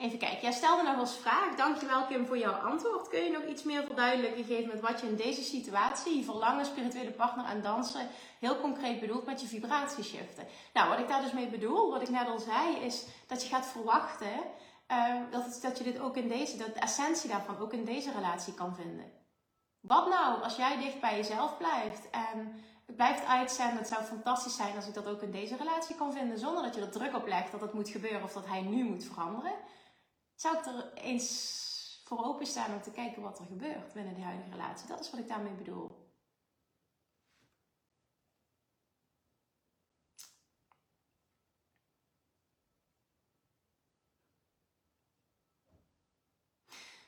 [0.00, 0.40] Even kijken.
[0.40, 1.54] Jij stelde nog als vraag.
[1.56, 3.08] Dankjewel Kim voor jouw antwoord.
[3.08, 6.66] Kun je nog iets meer verduidelijken geven met wat je in deze situatie, je verlangen,
[6.66, 8.08] spirituele partner en dansen,
[8.38, 10.46] heel concreet bedoelt met je vibratieshiften?
[10.72, 13.48] Nou, wat ik daar dus mee bedoel, wat ik net al zei, is dat je
[13.48, 14.32] gaat verwachten
[14.90, 18.12] uh, dat, dat je dit ook in deze, dat de essentie daarvan ook in deze
[18.12, 19.12] relatie kan vinden.
[19.80, 23.76] Wat nou als jij dicht bij jezelf blijft en het blijft uitzenden.
[23.76, 26.38] Het zou fantastisch zijn als ik dat ook in deze relatie kan vinden.
[26.38, 28.84] Zonder dat je er druk op legt dat het moet gebeuren of dat hij nu
[28.84, 29.52] moet veranderen
[30.40, 34.50] zou ik er eens voor openstaan om te kijken wat er gebeurt binnen die huidige
[34.50, 34.88] relatie.
[34.88, 36.08] Dat is wat ik daarmee bedoel.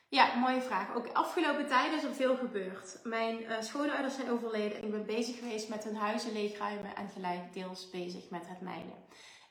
[0.09, 0.95] Ja, mooie vraag.
[0.95, 2.99] Ook afgelopen tijd is er veel gebeurd.
[3.03, 7.09] Mijn uh, schoonouders zijn overleden en ik ben bezig geweest met hun huizen leegruimen en
[7.09, 8.93] gelijk deels bezig met het mijne.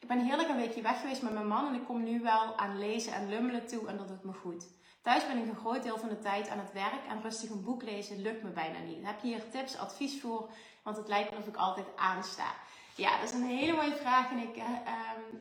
[0.02, 2.56] Ik ben heerlijk een weekje weg geweest met mijn man en ik kom nu wel
[2.56, 4.66] aan lezen en lummelen toe en dat doet me goed.
[5.02, 7.64] Thuis ben ik een groot deel van de tijd aan het werk en rustig een
[7.64, 9.06] boek lezen lukt me bijna niet.
[9.06, 10.50] Heb je hier tips, advies voor?
[10.82, 12.54] Want het lijkt alsof ik altijd aansta.
[12.96, 14.64] Ja, dat is een hele mooie vraag en ik, uh,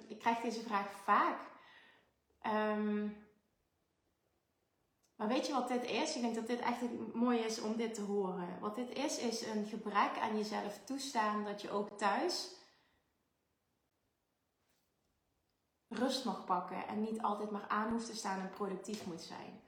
[0.08, 1.40] ik krijg deze vraag vaak.
[2.46, 3.18] Um,
[5.16, 6.16] maar weet je wat dit is?
[6.16, 6.82] Ik denk dat dit echt
[7.14, 8.60] mooi is om dit te horen.
[8.60, 12.60] Wat dit is, is een gebrek aan jezelf toestaan dat je ook thuis
[15.92, 19.62] rust mag pakken en niet altijd maar aan hoeft te staan en productief moet zijn.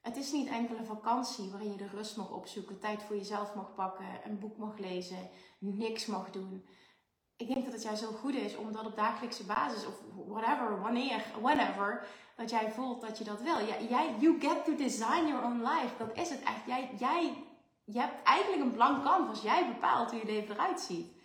[0.00, 3.74] Het is niet enkele vakantie waarin je de rust mag opzoeken, tijd voor jezelf mag
[3.74, 6.66] pakken, een boek mag lezen, niks mag doen.
[7.36, 9.94] Ik denk dat het juist zo goed is om dat op dagelijkse basis of
[10.26, 13.56] whatever, wanneer, whenever, dat jij voelt dat je dat wil.
[13.88, 15.96] Jij, you get to design your own life.
[15.98, 16.66] Dat is het echt.
[16.66, 17.44] Jij, jij,
[17.84, 19.42] je hebt eigenlijk een blank canvas.
[19.42, 21.15] Jij bepaalt hoe je leven eruit ziet.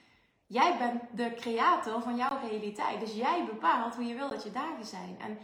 [0.52, 3.00] Jij bent de creator van jouw realiteit.
[3.00, 5.18] Dus jij bepaalt hoe je wil dat je dagen zijn.
[5.20, 5.38] En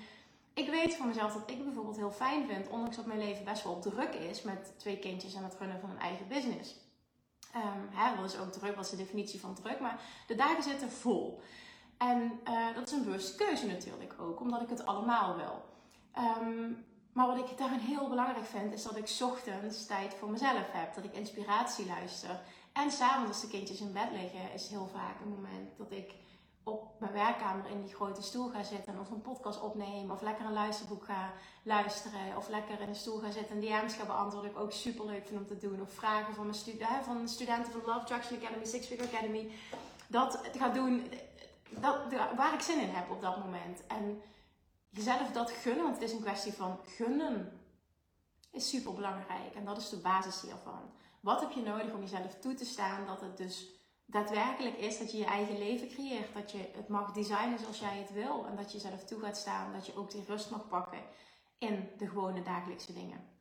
[0.54, 3.63] ik weet van mezelf dat ik bijvoorbeeld heel fijn vind, ondanks dat mijn leven best
[3.63, 6.76] wel druk is met twee kindjes en het runnen van een eigen business.
[7.56, 8.76] Um, hè, wat is ook druk?
[8.76, 9.80] Wat is de definitie van druk?
[9.80, 11.41] Maar de dagen zitten vol.
[11.98, 15.65] En uh, dat is een bewuste keuze natuurlijk ook, omdat ik het allemaal wil.
[16.41, 20.72] Um, maar wat ik daarin heel belangrijk vind, is dat ik ochtends tijd voor mezelf
[20.72, 20.93] heb.
[20.93, 22.39] Dat ik inspiratie luister.
[22.78, 26.13] En s'avonds als de kindjes in bed liggen, is heel vaak een moment dat ik
[26.63, 30.46] op mijn werkkamer in die grote stoel ga zitten of een podcast opneem of lekker
[30.46, 34.52] een luisterboek ga luisteren of lekker in een stoel ga zitten en DM's ga beantwoorden,
[34.52, 35.82] ik ook super leuk vind om te doen.
[35.82, 39.52] Of vragen van, mijn stu van studenten van Love Traction Academy, Six Figure Academy.
[40.08, 41.12] Dat ga doen
[41.70, 41.98] dat,
[42.36, 43.88] waar ik zin in heb op dat moment.
[43.88, 44.22] En
[44.90, 47.62] jezelf dat gunnen, want het is een kwestie van gunnen,
[48.52, 49.56] is super belangrijk.
[49.56, 50.82] En dat is de basis hiervan.
[51.20, 53.68] Wat heb je nodig om jezelf toe te staan dat het dus
[54.06, 56.34] daadwerkelijk is dat je je eigen leven creëert.
[56.34, 58.46] Dat je het mag designen zoals jij het wil.
[58.46, 59.74] En dat je zelf toe gaat staan.
[59.74, 61.02] Dat je ook die rust mag pakken
[61.58, 63.37] in de gewone dagelijkse dingen.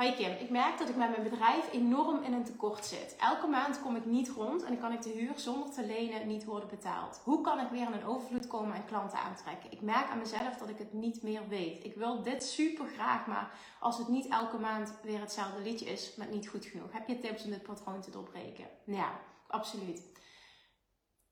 [0.00, 3.16] Hi Kim, ik merk dat ik met mijn bedrijf enorm in een tekort zit.
[3.18, 6.44] Elke maand kom ik niet rond en kan ik de huur zonder te lenen niet
[6.44, 7.20] worden betaald.
[7.24, 9.70] Hoe kan ik weer in een overvloed komen en klanten aantrekken?
[9.72, 11.84] Ik merk aan mezelf dat ik het niet meer weet.
[11.84, 16.14] Ik wil dit super graag, maar als het niet elke maand weer hetzelfde liedje is,
[16.16, 16.92] met niet goed genoeg.
[16.92, 18.66] Heb je tips om dit patroon te doorbreken?
[18.84, 20.02] Ja, absoluut.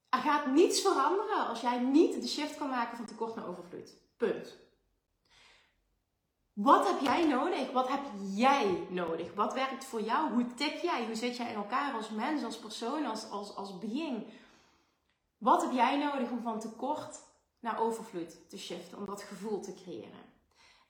[0.09, 3.94] Er gaat niets veranderen als jij niet de shift kan maken van tekort naar overvloed.
[4.16, 4.67] Punt.
[6.58, 7.72] Wat heb jij nodig?
[7.72, 8.00] Wat heb
[8.34, 9.34] jij nodig?
[9.34, 10.32] Wat werkt voor jou?
[10.32, 11.06] Hoe tik jij?
[11.06, 14.26] Hoe zit jij in elkaar als mens, als persoon, als, als, als being?
[15.36, 17.20] Wat heb jij nodig om van tekort
[17.60, 20.24] naar overvloed te shiften, om dat gevoel te creëren?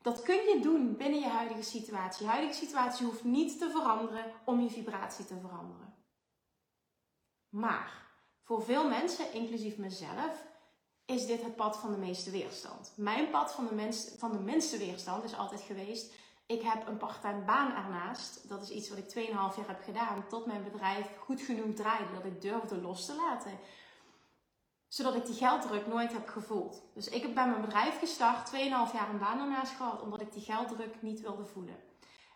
[0.03, 2.25] Dat kun je doen binnen je huidige situatie.
[2.25, 5.95] Je huidige situatie hoeft niet te veranderen om je vibratie te veranderen.
[7.49, 8.07] Maar
[8.43, 10.47] voor veel mensen, inclusief mezelf,
[11.09, 12.93] is dit het pad van de meeste weerstand.
[12.95, 16.13] Mijn pad van de, mens, van de minste weerstand is altijd geweest.
[16.47, 18.49] Ik heb een parttime baan ernaast.
[18.49, 20.27] Dat is iets wat ik 2,5 jaar heb gedaan.
[20.29, 22.13] Tot mijn bedrijf goed genoeg draaide.
[22.13, 23.59] Dat ik durfde los te laten.
[24.89, 26.83] Zodat ik die gelddruk nooit heb gevoeld.
[26.95, 28.51] Dus ik heb bij mijn bedrijf gestart.
[28.55, 28.59] 2,5
[28.93, 30.03] jaar een baan ernaast gehad.
[30.03, 31.77] Omdat ik die gelddruk niet wilde voelen.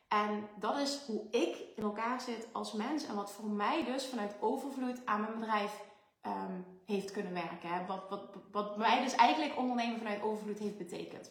[0.08, 3.04] En dat is hoe ik in elkaar zit als mens.
[3.04, 5.90] En wat voor mij dus vanuit overvloed aan mijn bedrijf
[6.26, 7.68] um, heeft kunnen werken.
[7.68, 7.86] Hè?
[7.86, 11.30] Wat, wat, wat mij dus eigenlijk ondernemen vanuit overvloed heeft betekend.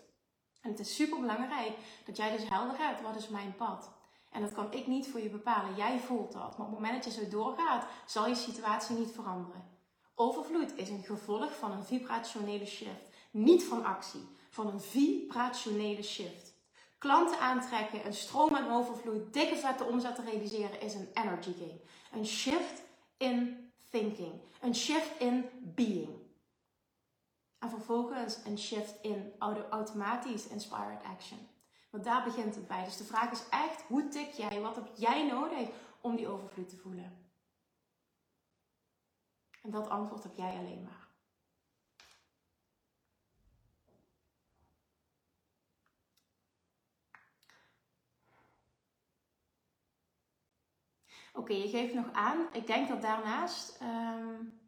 [0.61, 1.71] En het is super belangrijk
[2.05, 3.91] dat jij dus helder hebt, wat is mijn pad?
[4.31, 5.75] En dat kan ik niet voor je bepalen.
[5.75, 6.57] Jij voelt dat.
[6.57, 9.69] Maar op het moment dat je zo doorgaat, zal je situatie niet veranderen.
[10.15, 13.09] Overvloed is een gevolg van een vibrationele shift.
[13.31, 16.53] Niet van actie, van een vibrationele shift.
[16.97, 21.81] Klanten aantrekken, een stroom aan overvloed, dikke vette omzet te realiseren is een energy game.
[22.11, 22.81] Een shift
[23.17, 24.41] in thinking.
[24.61, 26.19] Een shift in being.
[27.59, 29.33] En vervolgens een shift in
[29.69, 31.39] automatisch inspired action.
[31.89, 32.83] Want daar begint het bij.
[32.83, 34.61] Dus de vraag is echt, hoe tik jij?
[34.61, 35.69] Wat heb jij nodig
[36.01, 37.29] om die overvloed te voelen?
[39.61, 41.00] En dat antwoord heb jij alleen maar.
[51.33, 52.37] Oké, je geeft nog aan.
[52.51, 53.79] Ik denk dat daarnaast.
[53.81, 54.59] Um,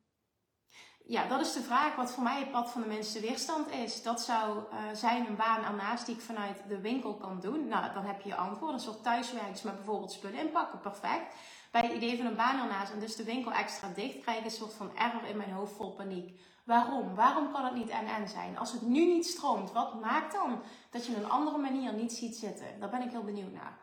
[1.06, 4.04] ja, dat is de vraag wat voor mij het pad van de minste weerstand is.
[4.04, 7.68] Dat zou uh, zijn een baan ernaast die ik vanuit de winkel kan doen.
[7.68, 8.74] Nou, dan heb je je antwoord.
[8.74, 10.80] Een soort thuiswerk, dus met bijvoorbeeld spullen inpakken.
[10.80, 11.36] Perfect.
[11.72, 14.46] Bij het idee van een baan ernaast en dus de winkel extra dicht, krijg ik
[14.46, 16.40] een soort van error in mijn hoofd vol paniek.
[16.66, 17.16] Waarom?
[17.16, 18.58] Waarom kan het niet en-en zijn?
[18.58, 22.36] Als het nu niet stroomt, wat maakt dan dat je een andere manier niet ziet
[22.36, 22.80] zitten?
[22.80, 23.83] Daar ben ik heel benieuwd naar.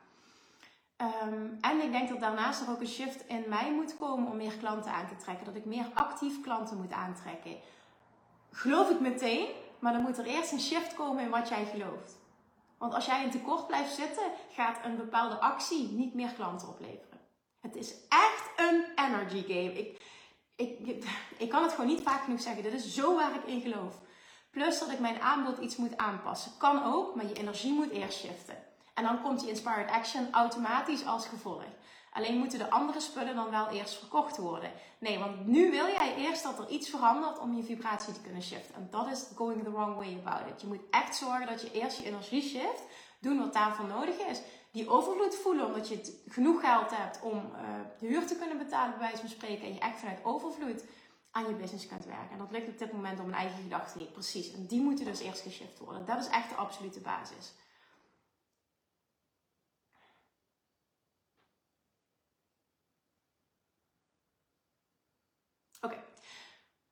[1.00, 4.36] Um, en ik denk dat daarnaast er ook een shift in mij moet komen om
[4.36, 5.44] meer klanten aan te trekken.
[5.44, 7.56] Dat ik meer actief klanten moet aantrekken.
[8.50, 12.18] Geloof ik meteen, maar dan moet er eerst een shift komen in wat jij gelooft.
[12.78, 17.20] Want als jij in tekort blijft zitten, gaat een bepaalde actie niet meer klanten opleveren.
[17.60, 19.78] Het is echt een energy game.
[19.78, 20.00] Ik,
[20.56, 21.04] ik,
[21.38, 22.62] ik kan het gewoon niet vaak genoeg zeggen.
[22.62, 24.00] Dit is zo waar ik in geloof.
[24.50, 26.52] Plus dat ik mijn aanbod iets moet aanpassen.
[26.58, 28.69] Kan ook, maar je energie moet eerst shiften.
[29.00, 31.64] En dan komt die inspired action automatisch als gevolg.
[32.12, 34.72] Alleen moeten de andere spullen dan wel eerst verkocht worden.
[34.98, 38.42] Nee, want nu wil jij eerst dat er iets verandert om je vibratie te kunnen
[38.42, 38.74] shiften.
[38.74, 40.60] En dat is going the wrong way about it.
[40.60, 42.82] Je moet echt zorgen dat je eerst je energie shift,
[43.20, 44.40] doen wat daarvoor nodig is.
[44.72, 47.62] Die overvloed voelen omdat je genoeg geld hebt om uh,
[47.98, 49.66] de huur te kunnen betalen, bij wijze van spreken.
[49.66, 50.84] En je echt vanuit overvloed
[51.30, 52.30] aan je business kunt werken.
[52.30, 54.12] En dat lukt op dit moment om een eigen gedachte niet.
[54.12, 54.52] Precies.
[54.52, 56.06] En die moeten dus eerst geshift worden.
[56.06, 57.52] Dat is echt de absolute basis.
[65.80, 65.96] Oké.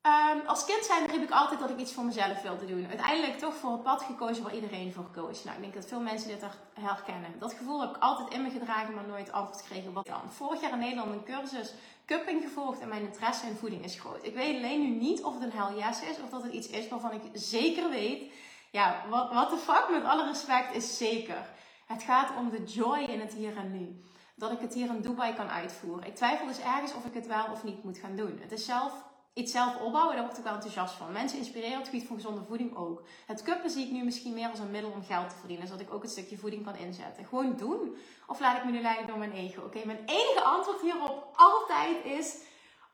[0.03, 2.87] Ehm, als kind zijn ik altijd dat ik iets voor mezelf wilde doen.
[2.89, 5.45] Uiteindelijk toch voor het pad gekozen waar iedereen voor koos.
[5.45, 7.39] Nou, ik denk dat veel mensen dit herkennen.
[7.39, 10.31] Dat gevoel heb ik altijd in me gedragen, maar nooit antwoord gekregen wat dan.
[10.31, 11.75] Vorig jaar in Nederland een cursus
[12.07, 14.25] cupping gevolgd en mijn interesse in voeding is groot.
[14.25, 16.69] Ik weet alleen nu niet of het een hell yes is of dat het iets
[16.69, 18.33] is waarvan ik zeker weet.
[18.71, 21.49] Ja, wat de fuck, met alle respect, is zeker.
[21.87, 24.03] Het gaat om de joy in het hier en nu.
[24.35, 26.07] Dat ik het hier in Dubai kan uitvoeren.
[26.07, 28.39] Ik twijfel dus ergens of ik het wel of niet moet gaan doen.
[28.41, 28.93] Het is zelf
[29.39, 31.13] iets zelf opbouwen, daar word ik wel enthousiast van.
[31.13, 33.03] Mensen inspireren op het gebied van gezonde voeding ook.
[33.27, 35.87] Het kuppen zie ik nu misschien meer als een middel om geld te verdienen, zodat
[35.87, 37.25] ik ook een stukje voeding kan inzetten.
[37.25, 37.97] Gewoon doen.
[38.27, 39.63] Of laat ik me nu leiden door mijn ego?
[39.63, 42.37] Oké, mijn enige antwoord hierop altijd is: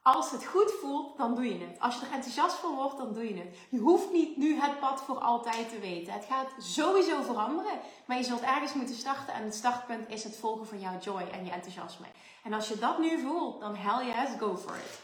[0.02, 1.80] als het goed voelt, dan doe je het.
[1.80, 3.56] Als je er enthousiast voor wordt, dan doe je het.
[3.68, 6.12] Je hoeft niet nu het pad voor altijd te weten.
[6.12, 10.36] Het gaat sowieso veranderen, maar je zult ergens moeten starten en het startpunt is het
[10.36, 12.06] volgen van jouw joy en je enthousiasme.
[12.42, 15.02] En als je dat nu voelt, dan hell yes, go for it.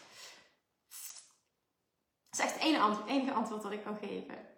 [2.40, 4.48] Is echt het enige antwoord, dat ik kan geven.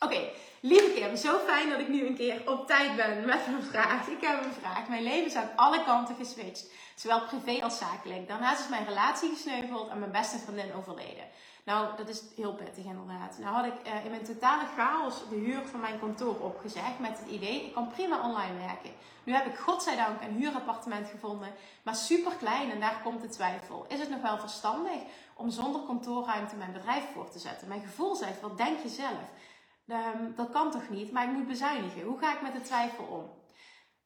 [0.00, 0.28] Oké,
[0.60, 4.08] lieve Kim, zo fijn dat ik nu een keer op tijd ben met mijn vraag.
[4.08, 4.88] Ik heb een vraag.
[4.88, 8.28] Mijn leven is aan alle kanten geswitcht, zowel privé als zakelijk.
[8.28, 11.24] Daarnaast is mijn relatie gesneuveld en mijn beste vriendin overleden.
[11.64, 13.38] Nou, dat is heel pittig inderdaad.
[13.38, 17.18] Nou had ik uh, in mijn totale chaos de huur van mijn kantoor opgezegd met
[17.18, 18.90] het idee, ik kan prima online werken.
[19.24, 23.84] Nu heb ik godzijdank een huurappartement gevonden, maar super klein en daar komt de twijfel.
[23.88, 25.00] Is het nog wel verstandig
[25.36, 27.68] om zonder kantoorruimte mijn bedrijf voor te zetten?
[27.68, 29.30] Mijn gevoel zegt, wat denk je zelf?
[29.86, 32.02] Um, dat kan toch niet, maar ik moet bezuinigen.
[32.02, 33.30] Hoe ga ik met de twijfel om?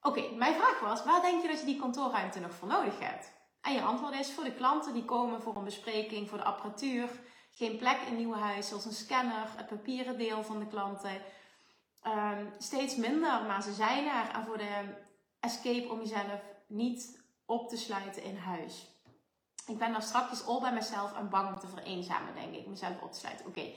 [0.00, 3.32] Oké, mijn vraag was, waar denk je dat je die kantoorruimte nog voor nodig hebt?
[3.60, 7.20] En je antwoord is voor de klanten die komen voor een bespreking, voor de apparatuur,
[7.50, 11.22] geen plek in nieuwe huis, zoals een scanner, het papieren deel van de klanten.
[12.06, 14.28] Um, steeds minder, maar ze zijn er.
[14.32, 15.04] En voor de
[15.40, 18.95] escape om jezelf niet op te sluiten in huis.
[19.66, 22.66] Ik ben daar straks al bij mezelf en bang om te vereenzamen, denk ik.
[22.66, 23.46] Mezelf op te sluiten.
[23.46, 23.70] Oké.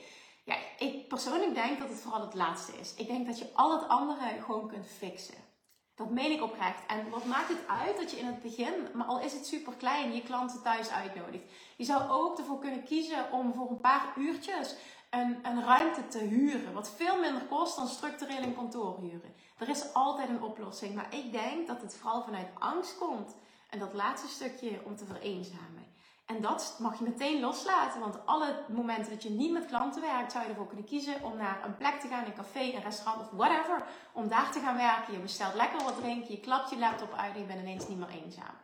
[0.44, 2.94] Ja, ik persoonlijk denk dat het vooral het laatste is.
[2.94, 5.48] Ik denk dat je al het andere gewoon kunt fixen.
[5.94, 6.86] Dat meen ik oprecht.
[6.86, 9.72] En wat maakt het uit dat je in het begin, maar al is het super
[9.72, 11.44] klein, je klanten thuis uitnodigt.
[11.76, 14.76] Je zou ook ervoor kunnen kiezen om voor een paar uurtjes
[15.10, 16.72] een, een ruimte te huren.
[16.72, 19.34] Wat veel minder kost dan structureel een kantoor huren.
[19.58, 20.94] Er is altijd een oplossing.
[20.94, 23.34] Maar ik denk dat het vooral vanuit angst komt.
[23.70, 25.88] En dat laatste stukje om te vereenzamen.
[26.26, 28.00] En dat mag je meteen loslaten.
[28.00, 31.36] Want alle momenten dat je niet met klanten werkt, zou je ervoor kunnen kiezen om
[31.36, 33.86] naar een plek te gaan, een café, een restaurant of whatever.
[34.12, 35.12] Om daar te gaan werken.
[35.12, 37.98] Je bestelt lekker wat drinken, je klapt je laptop uit en je bent ineens niet
[37.98, 38.54] meer eenzaam.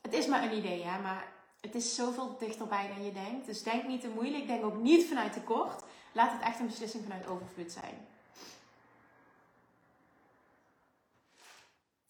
[0.00, 3.46] Het is maar een idee, hè, maar het is zoveel dichterbij dan je denkt.
[3.46, 5.82] Dus denk niet te moeilijk, denk ook niet vanuit tekort.
[6.12, 8.06] Laat het echt een beslissing vanuit overvloed zijn.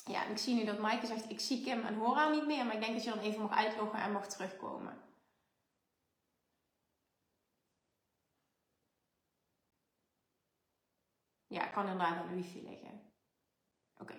[0.04, 2.74] Ja, ik zie nu dat Maaike zegt, ik zie Kim en Hora niet meer, maar
[2.74, 5.02] ik denk dat je dan even mag uitloggen en mag terugkomen.
[11.46, 13.12] Ja, kan inderdaad aan de wifi liggen.
[13.98, 14.14] Oké.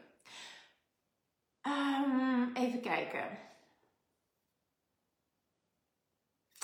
[1.62, 3.40] Ehm, even kijken.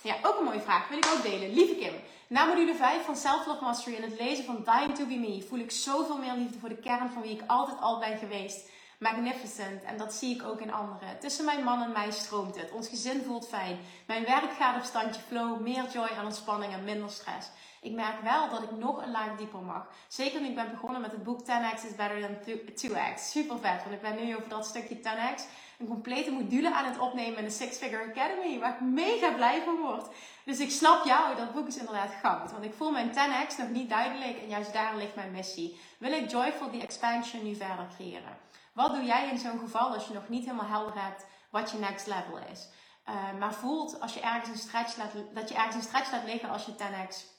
[0.03, 0.87] Ja, ook een mooie vraag.
[0.87, 1.53] Wil ik ook delen.
[1.53, 1.93] Lieve Kim,
[2.27, 5.41] na module 5 van Self Love Mastery en het lezen van Dying to Be Me
[5.47, 8.69] voel ik zoveel meer liefde voor de kern van wie ik altijd al ben geweest
[8.99, 9.83] magnificent.
[9.83, 11.19] En dat zie ik ook in anderen.
[11.19, 12.71] Tussen mijn man en mij stroomt het.
[12.71, 13.79] Ons gezin voelt fijn.
[14.07, 15.59] Mijn werk gaat op standje flow.
[15.59, 17.49] Meer joy en ontspanning en minder stress.
[17.81, 19.87] Ik merk wel dat ik nog een laag dieper mag.
[20.07, 22.55] Zeker nu ik ben begonnen met het boek 10x is better than
[22.89, 23.19] 2x.
[23.19, 25.41] Super vet, want ik ben nu over dat stukje 10x
[25.79, 29.61] een complete module aan het opnemen in de Six Figure Academy, waar ik mega blij
[29.65, 30.07] van word.
[30.43, 32.51] Dus ik snap jou, dat boek is inderdaad goud.
[32.51, 35.79] Want ik voel mijn 10x nog niet duidelijk en juist daar ligt mijn missie.
[35.97, 38.37] Wil ik Joyful die expansion nu verder creëren?
[38.73, 41.77] Wat doe jij in zo'n geval als je nog niet helemaal helder hebt wat je
[41.77, 42.69] next level is?
[43.09, 46.23] Uh, maar voelt als je ergens een stretch laat, dat je ergens een stretch laat
[46.23, 47.37] liggen als je 10x,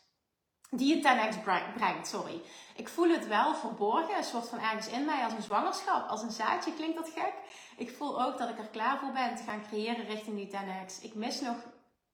[0.70, 1.42] die je 10x
[1.76, 2.42] brengt, sorry.
[2.76, 6.22] Ik voel het wel verborgen, een soort van ergens in mij als een zwangerschap, als
[6.22, 7.32] een zaadje, klinkt dat gek?
[7.76, 11.02] Ik voel ook dat ik er klaar voor ben te gaan creëren richting die 10x.
[11.02, 11.56] Ik mis nog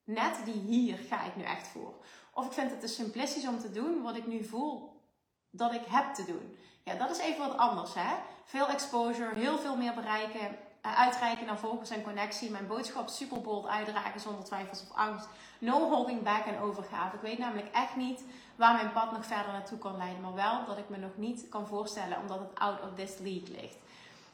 [0.04, 1.94] net die hier ga ik nu echt voor.
[2.32, 5.02] Of ik vind het te simplistisch om te doen wat ik nu voel
[5.50, 6.56] dat ik heb te doen.
[6.86, 8.14] Ja, dat is even wat anders hè
[8.44, 10.40] veel exposure, heel veel meer bereiken.
[10.86, 12.50] uh, uitreiken naar volgers en connectie.
[12.50, 15.28] Mijn boodschap superbold uitdragen zonder twijfels of angst.
[15.58, 17.16] No holding back en overgave.
[17.16, 18.22] Ik weet namelijk echt niet
[18.56, 20.20] waar mijn pad nog verder naartoe kan leiden.
[20.20, 23.56] Maar wel dat ik me nog niet kan voorstellen omdat het out of this league
[23.60, 23.76] ligt.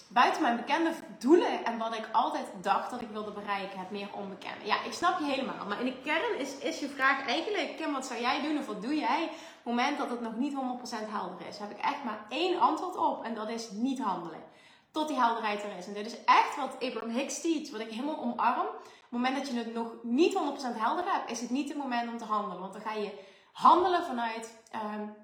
[0.09, 4.09] Buiten mijn bekende doelen en wat ik altijd dacht dat ik wilde bereiken, het meer
[4.13, 4.67] onbekende.
[4.67, 5.67] Ja, ik snap je helemaal.
[5.69, 8.67] Maar in de kern is, is je vraag eigenlijk, Kim, wat zou jij doen of
[8.67, 9.31] wat doe jij?
[9.63, 10.57] Het moment dat het nog niet 100%
[10.91, 13.25] helder is, heb ik echt maar één antwoord op.
[13.25, 14.43] En dat is niet handelen.
[14.91, 15.87] Tot die helderheid er is.
[15.87, 18.67] En dit is echt wat Abraham Hicks teach, wat ik helemaal omarm.
[18.67, 20.39] Op het moment dat je het nog niet 100%
[20.77, 22.61] helder hebt, is het niet het moment om te handelen.
[22.61, 23.19] Want dan ga je
[23.53, 25.15] handelen vanuit um,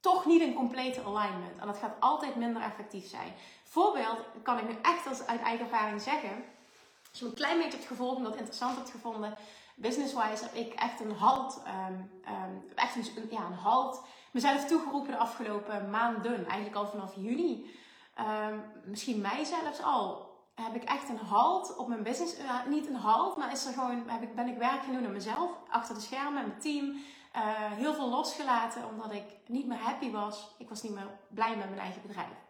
[0.00, 1.58] toch niet een complete alignment.
[1.60, 3.32] En dat gaat altijd minder effectief zijn.
[3.64, 6.44] Voorbeeld kan ik nu echt als uit eigen ervaring zeggen.
[7.10, 9.36] Als je een klein beetje hebt gevolgd en dat interessant hebt gevonden,
[9.76, 12.10] business-wise heb ik echt een halt, um,
[12.74, 14.02] echt een, ja, een halt
[14.32, 16.46] mezelf toegeroepen de afgelopen maanden.
[16.46, 17.70] Eigenlijk al vanaf juni.
[18.50, 20.34] Um, misschien mei zelfs al.
[20.54, 22.38] Heb ik echt een halt op mijn business.
[22.38, 25.06] Uh, niet een halt, maar is er gewoon, heb ik, ben ik werk gaan doen
[25.06, 25.50] aan mezelf.
[25.68, 26.86] Achter de schermen, mijn team.
[26.86, 30.54] Uh, heel veel losgelaten omdat ik niet meer happy was.
[30.58, 32.44] Ik was niet meer blij met mijn eigen bedrijf.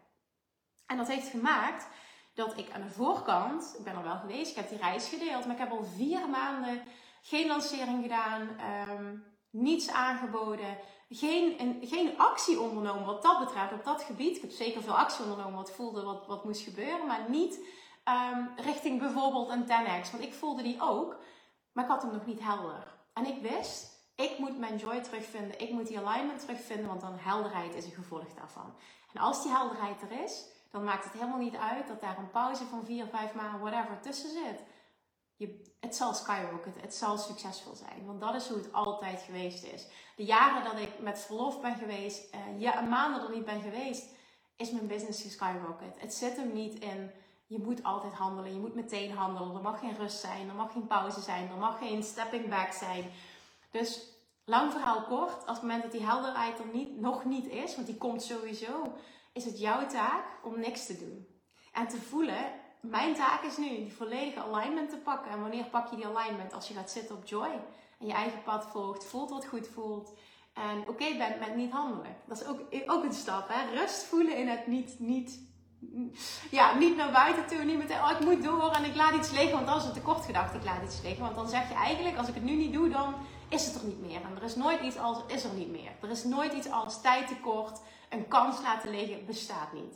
[0.86, 1.88] En dat heeft gemaakt
[2.34, 5.44] dat ik aan de voorkant, ik ben er wel geweest, ik heb die reis gedeeld,
[5.44, 6.82] maar ik heb al vier maanden
[7.26, 8.56] geen lancering gedaan,
[8.88, 14.36] um, niets aangeboden, geen, een, geen actie ondernomen wat dat betreft op dat gebied.
[14.36, 17.58] Ik heb zeker veel actie ondernomen wat voelde wat, wat moest gebeuren, maar niet
[18.04, 21.16] um, richting bijvoorbeeld een 10x, want ik voelde die ook,
[21.72, 22.94] maar ik had hem nog niet helder.
[23.12, 27.18] En ik wist, ik moet mijn joy terugvinden, ik moet die alignment terugvinden, want dan
[27.18, 28.74] helderheid is een gevolg daarvan.
[29.12, 32.30] En als die helderheid er is, dan maakt het helemaal niet uit dat daar een
[32.30, 34.60] pauze van vier, vijf maanden, whatever, tussen zit.
[35.36, 38.06] Je, het zal skyrocket, het zal succesvol zijn.
[38.06, 39.86] Want dat is hoe het altijd geweest is.
[40.16, 44.04] De jaren dat ik met verlof ben geweest, uh, ja, maanden er niet ben geweest,
[44.56, 46.00] is mijn business geskyrocket.
[46.00, 47.10] Het zit hem niet in,
[47.46, 49.54] je moet altijd handelen, je moet meteen handelen.
[49.54, 52.72] Er mag geen rust zijn, er mag geen pauze zijn, er mag geen stepping back
[52.72, 53.10] zijn.
[53.70, 54.14] Dus
[54.44, 57.86] lang verhaal kort, als het moment dat die helderheid er niet, nog niet is, want
[57.86, 58.92] die komt sowieso,
[59.32, 61.26] is het jouw taak om niks te doen.
[61.72, 62.52] En te voelen,
[62.90, 65.30] mijn taak is nu die volledige alignment te pakken.
[65.30, 66.54] En wanneer pak je die alignment?
[66.54, 67.50] Als je gaat zitten op joy
[67.98, 70.12] en je eigen pad volgt, voelt wat goed voelt.
[70.52, 72.16] En oké bent met niet handelen.
[72.24, 73.48] Dat is ook, ook een stap.
[73.48, 73.78] Hè?
[73.80, 75.40] Rust voelen in het niet, niet,
[76.50, 77.64] ja, niet naar buiten toe.
[77.64, 79.52] Niet meteen, oh ik moet door en ik laat iets liggen.
[79.52, 81.22] Want dan is het tekort gedacht, ik laat iets liggen.
[81.22, 83.14] Want dan zeg je eigenlijk, als ik het nu niet doe, dan
[83.48, 84.20] is het er niet meer.
[84.22, 85.90] En er is nooit iets als, is er niet meer.
[86.02, 89.94] Er is nooit iets als tijd tekort een kans laten liggen bestaat niet.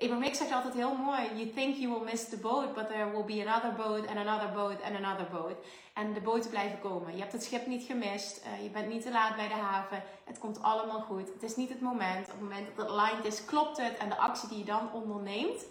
[0.00, 3.10] Abraham Hicks zegt altijd heel mooi: You think you will miss the boat, but there
[3.10, 5.56] will be another boat and another boat and another boat.
[5.94, 7.12] En de boten blijven komen.
[7.12, 8.44] Je hebt het schip niet gemist.
[8.44, 10.02] Uh, je bent niet te laat bij de haven.
[10.24, 11.28] Het komt allemaal goed.
[11.32, 12.26] Het is niet het moment.
[12.26, 13.96] Op het moment dat het aligned is, klopt het.
[13.96, 15.64] En de actie die je dan onderneemt,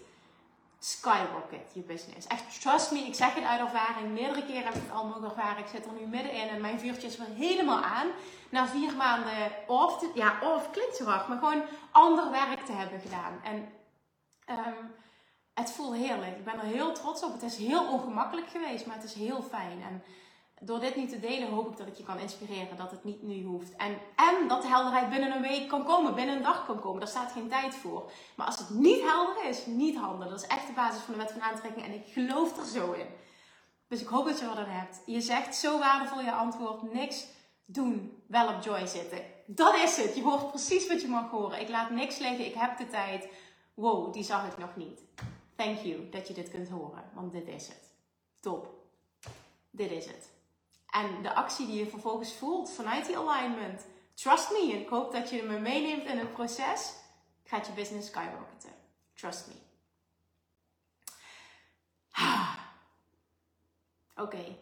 [0.80, 2.28] skyrocket je business.
[2.28, 4.14] Echt, trust me, ik zeg het uit ervaring.
[4.14, 5.64] Meerdere keren heb ik het al mogen ervaren.
[5.64, 8.08] Ik zit er nu middenin en mijn vuurtje is weer helemaal aan.
[8.50, 13.00] Na vier maanden of, ja, of klinkt zo hard, maar gewoon ander werk te hebben
[13.00, 13.40] gedaan.
[13.44, 13.70] En
[14.50, 14.94] um,
[15.54, 16.38] het voelt heerlijk.
[16.38, 17.34] Ik ben er heel trots op.
[17.34, 19.82] Het is heel ongemakkelijk geweest, maar het is heel fijn.
[19.82, 20.04] En
[20.60, 23.24] door dit nu te delen hoop ik dat ik je kan inspireren dat het niet
[23.24, 23.76] nu hoeft.
[23.76, 27.00] En, en dat de helderheid binnen een week kan komen, binnen een dag kan komen.
[27.00, 28.12] Daar staat geen tijd voor.
[28.36, 30.30] Maar als het niet helder is, niet handelen.
[30.30, 32.92] Dat is echt de basis van de wet van aantrekking en ik geloof er zo
[32.92, 33.08] in.
[33.88, 35.02] Dus ik hoop dat je wat aan hebt.
[35.06, 36.94] Je zegt zo waardevol je antwoord.
[36.94, 37.28] Niks
[37.66, 39.22] doen, wel op joy zitten.
[39.46, 40.16] Dat is het.
[40.16, 41.62] Je hoort precies wat je mag horen.
[41.62, 43.28] Ik laat niks liggen, ik heb de tijd.
[43.78, 45.04] Wow, die zag ik nog niet.
[45.56, 47.92] Thank you dat je dit kunt horen, want dit is het.
[48.40, 48.68] Top.
[49.70, 50.30] Dit is het.
[50.90, 53.86] En de actie die je vervolgens voelt vanuit die alignment.
[54.14, 56.94] Trust me, ik hoop dat je me meeneemt in het proces.
[57.44, 58.74] Gaat je business skyrocketen.
[59.14, 59.54] Trust me.
[64.16, 64.36] Oké.
[64.36, 64.60] Okay.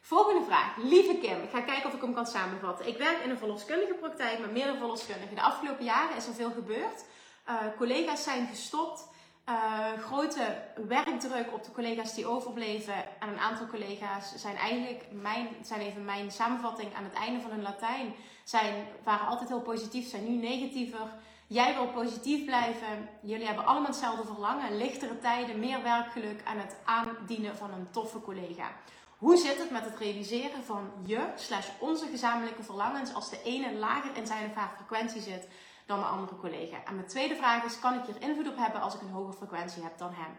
[0.00, 0.76] Volgende vraag.
[0.76, 2.86] Lieve Kim, ik ga kijken of ik hem kan samenvatten.
[2.86, 5.34] Ik werk in een verloskundige praktijk met meerdere verloskundigen.
[5.34, 7.04] De afgelopen jaren is er veel gebeurd.
[7.48, 9.08] Uh, collega's zijn gestopt.
[9.48, 12.94] Uh, grote werkdruk op de collega's die overbleven.
[13.20, 17.50] En een aantal collega's zijn eigenlijk, mijn, zijn even mijn samenvatting aan het einde van
[17.50, 21.08] hun Latijn, zijn, waren altijd heel positief, zijn nu negatiever.
[21.46, 23.08] Jij wil positief blijven.
[23.22, 24.76] Jullie hebben allemaal hetzelfde verlangen.
[24.76, 28.72] Lichtere tijden, meer werkgeluk en het aandienen van een toffe collega.
[29.18, 33.74] Hoe zit het met het realiseren van je slash onze gezamenlijke verlangens als de ene
[33.74, 35.48] lager in zijn of haar frequentie zit
[35.86, 36.84] dan mijn andere collega.
[36.84, 39.36] En mijn tweede vraag is: kan ik hier invloed op hebben als ik een hogere
[39.36, 40.38] frequentie heb dan hem?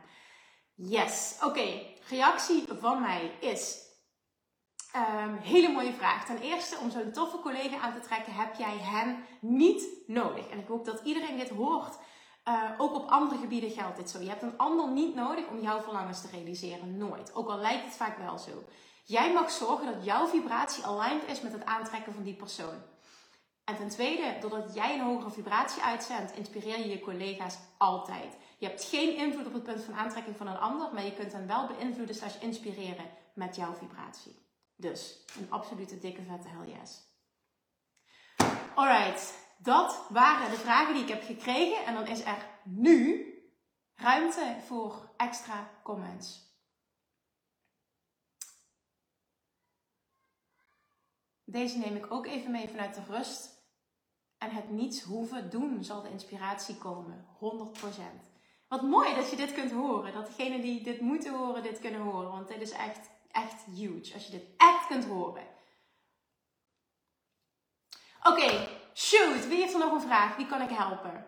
[0.73, 1.37] Yes.
[1.43, 3.85] Oké, reactie van mij is.
[4.95, 6.25] Um, hele mooie vraag.
[6.25, 10.47] Ten eerste, om zo'n toffe collega aan te trekken, heb jij hem niet nodig.
[10.49, 11.97] En ik hoop dat iedereen dit hoort
[12.47, 14.19] Uh, ook op andere gebieden geldt dit zo.
[14.19, 16.97] Je hebt een ander niet nodig om jouw verlangens te realiseren.
[16.97, 17.35] Nooit.
[17.35, 18.51] Ook al lijkt het vaak wel zo.
[19.03, 22.81] Jij mag zorgen dat jouw vibratie aligned is met het aantrekken van die persoon.
[23.67, 28.37] En ten tweede, doordat jij een hogere vibratie uitzendt, inspireer je je collega's altijd.
[28.57, 31.33] Je hebt geen invloed op het punt van aantrekking van een ander, maar je kunt
[31.33, 34.35] hen wel beïnvloeden slash inspireren met jouw vibratie.
[34.75, 37.01] Dus een absolute dikke vette hell yes.
[38.75, 41.85] Alright, dat waren de vragen die ik heb gekregen.
[41.85, 43.25] En dan is er nu
[43.95, 46.45] ruimte voor extra comments.
[51.43, 53.56] Deze neem ik ook even mee vanuit de rust.
[54.37, 57.25] En het niets hoeven doen zal de inspiratie komen.
[57.39, 58.27] 100%.
[58.67, 60.13] Wat mooi dat je dit kunt horen.
[60.13, 62.31] Dat degenen die dit moeten horen, dit kunnen horen.
[62.31, 64.13] Want dit is echt, echt huge.
[64.13, 65.47] Als je dit echt kunt horen.
[68.23, 69.47] Oké, shoot.
[69.47, 70.35] Wie heeft er nog een vraag?
[70.35, 71.25] Wie kan ik helpen?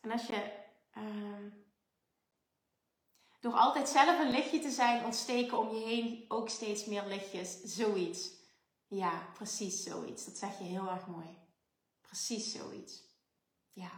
[0.00, 0.52] En als je
[0.96, 1.61] uh,
[3.42, 7.60] door altijd zelf een lichtje te zijn, ontsteken om je heen ook steeds meer lichtjes.
[7.62, 8.30] Zoiets.
[8.86, 10.24] Ja, precies zoiets.
[10.24, 11.38] Dat zeg je heel erg mooi.
[12.00, 13.02] Precies zoiets.
[13.72, 13.90] Ja.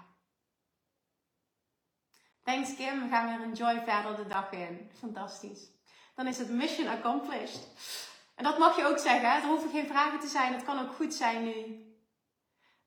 [2.43, 4.91] Thanks Kim, we gaan weer enjoy verder de dag in.
[4.99, 5.71] Fantastisch.
[6.15, 7.69] Dan is het mission accomplished.
[8.35, 10.53] En dat mag je ook zeggen, er hoeven geen vragen te zijn.
[10.53, 11.83] Het kan ook goed zijn nu.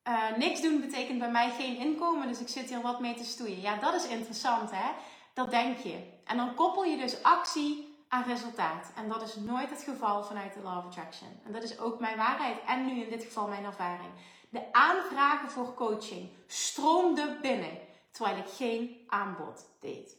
[0.07, 3.23] Uh, niks doen betekent bij mij geen inkomen, dus ik zit hier wat mee te
[3.23, 3.61] stoeien.
[3.61, 4.91] Ja, dat is interessant hè.
[5.33, 6.16] Dat denk je.
[6.27, 8.91] En dan koppel je dus actie aan resultaat.
[8.95, 11.39] En dat is nooit het geval vanuit de Law of Attraction.
[11.45, 14.11] En dat is ook mijn waarheid en nu in dit geval mijn ervaring.
[14.49, 17.77] De aanvragen voor coaching stroomden binnen
[18.11, 20.17] terwijl ik geen aanbod deed.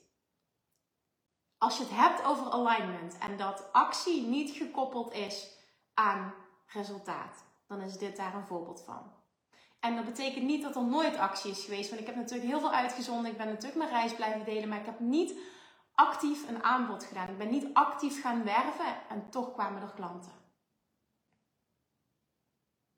[1.59, 5.49] Als je het hebt over alignment en dat actie niet gekoppeld is
[5.95, 6.35] aan
[6.67, 9.13] resultaat, dan is dit daar een voorbeeld van.
[9.81, 12.61] En dat betekent niet dat er nooit actie is geweest, want ik heb natuurlijk heel
[12.61, 13.31] veel uitgezonden.
[13.31, 15.39] Ik ben natuurlijk mijn reis blijven delen, maar ik heb niet
[15.99, 17.29] actief een aanbod gedaan.
[17.29, 20.33] Ik ben niet actief gaan werven en toch kwamen er klanten.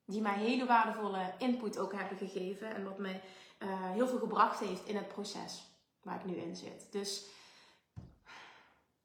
[0.05, 3.21] Die mij hele waardevolle input ook hebben gegeven en wat mij
[3.59, 5.71] uh, heel veel gebracht heeft in het proces
[6.01, 6.91] waar ik nu in zit.
[6.91, 7.25] Dus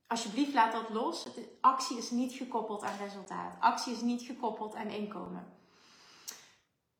[0.07, 1.27] alsjeblieft laat dat los.
[1.61, 3.57] Actie is niet gekoppeld aan resultaat.
[3.61, 5.55] Actie is niet gekoppeld aan inkomen.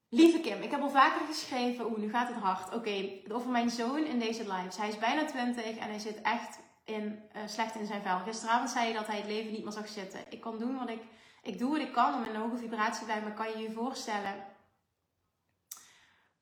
[0.09, 2.75] Lieve Kim, ik heb al vaker geschreven, oeh, nu gaat het hard.
[2.75, 4.77] Oké, over mijn zoon in deze lives.
[4.77, 8.19] Hij is bijna 20 en hij zit echt in, uh, slecht in zijn vel.
[8.19, 10.21] Gisteravond zei je dat hij het leven niet meer zag zitten.
[10.33, 11.03] Ik kan doen wat ik,
[11.43, 14.45] ik doe wat ik kan om een hoge vibratie blijven, maar kan je je voorstellen?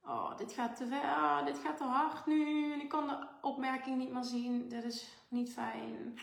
[0.03, 3.29] Oh, dit gaat te ver, oh, dit gaat te hard nu en ik kan de
[3.41, 4.69] opmerking niet meer zien.
[4.69, 6.19] Dit is niet fijn.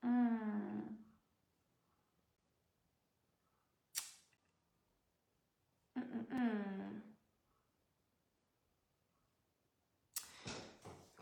[0.00, 0.48] Mm.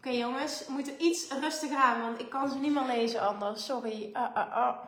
[0.06, 3.64] Oké jongens, we moeten iets rustiger aan, want ik kan ze niet meer lezen anders.
[3.64, 4.10] Sorry.
[4.12, 4.84] Uh, uh, uh.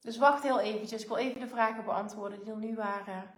[0.00, 1.02] Dus wacht heel eventjes.
[1.02, 3.34] Ik wil even de vragen beantwoorden die er nu waren.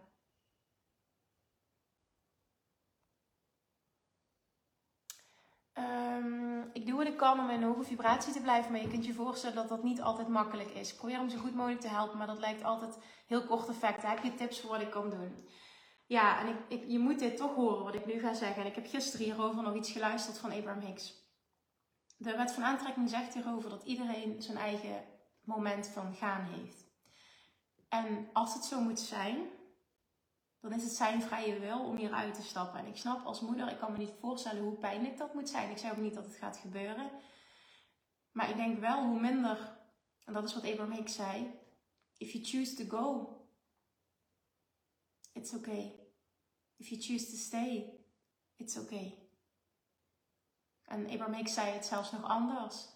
[5.74, 8.88] Um, ik doe wat ik kan om in een hoge vibratie te blijven, maar je
[8.88, 10.92] kunt je voorstellen dat dat niet altijd makkelijk is.
[10.92, 14.02] Ik probeer hem zo goed mogelijk te helpen, maar dat lijkt altijd heel kort effect.
[14.02, 15.48] Heb je tips voor wat ik kan doen?
[16.08, 18.62] Ja, en ik, ik, je moet dit toch horen wat ik nu ga zeggen.
[18.62, 21.14] En ik heb gisteren hierover nog iets geluisterd van Abraham Hicks.
[22.16, 25.04] De wet van aantrekking zegt hierover dat iedereen zijn eigen
[25.40, 26.84] moment van gaan heeft.
[27.88, 29.48] En als het zo moet zijn,
[30.60, 32.80] dan is het zijn vrije wil om hieruit te stappen.
[32.80, 35.70] En ik snap als moeder, ik kan me niet voorstellen hoe pijnlijk dat moet zijn.
[35.70, 37.10] Ik zeg ook niet dat het gaat gebeuren.
[38.32, 39.78] Maar ik denk wel hoe minder,
[40.24, 41.60] en dat is wat Abraham Hicks zei,
[42.16, 43.32] if you choose to go,
[45.32, 45.92] It's okay.
[46.76, 47.84] If you choose to stay,
[48.56, 49.28] it's okay.
[50.84, 52.88] En Abraham zei het zelfs nog anders.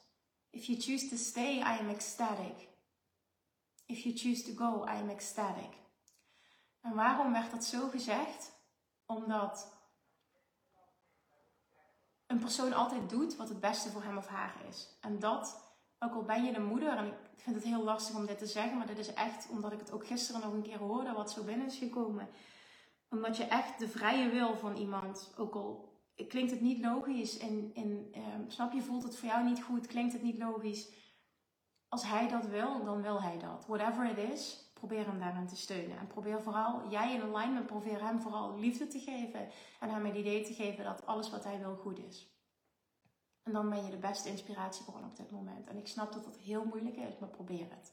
[0.51, 2.68] If you choose to stay, I am ecstatic.
[3.87, 5.80] If you choose to go, I am ecstatic.
[6.80, 8.53] En waarom werd dat zo gezegd?
[9.07, 9.72] Omdat
[12.26, 14.89] een persoon altijd doet wat het beste voor hem of haar is.
[15.01, 15.72] En dat,
[16.03, 18.46] ook al ben je de moeder, en ik vind het heel lastig om dit te
[18.46, 21.30] zeggen, maar dit is echt omdat ik het ook gisteren nog een keer hoorde, wat
[21.30, 22.28] zo binnen is gekomen.
[23.11, 25.90] Omdat je echt de vrije wil van iemand, ook al
[26.28, 29.86] klinkt het niet logisch en, en ehm, snap je, voelt het voor jou niet goed,
[29.86, 30.92] klinkt het niet logisch.
[31.88, 33.66] Als hij dat wil, dan wil hij dat.
[33.66, 35.98] Whatever it is, probeer hem daarin te steunen.
[35.98, 39.48] En probeer vooral, jij in alignment, probeer hem vooral liefde te geven.
[39.80, 42.32] En hem het idee te geven dat alles wat hij wil goed is.
[43.43, 45.68] En dan ben je de beste inspiratiebron op dit moment.
[45.68, 47.93] En ik snap dat dat heel moeilijk is, maar probeer het.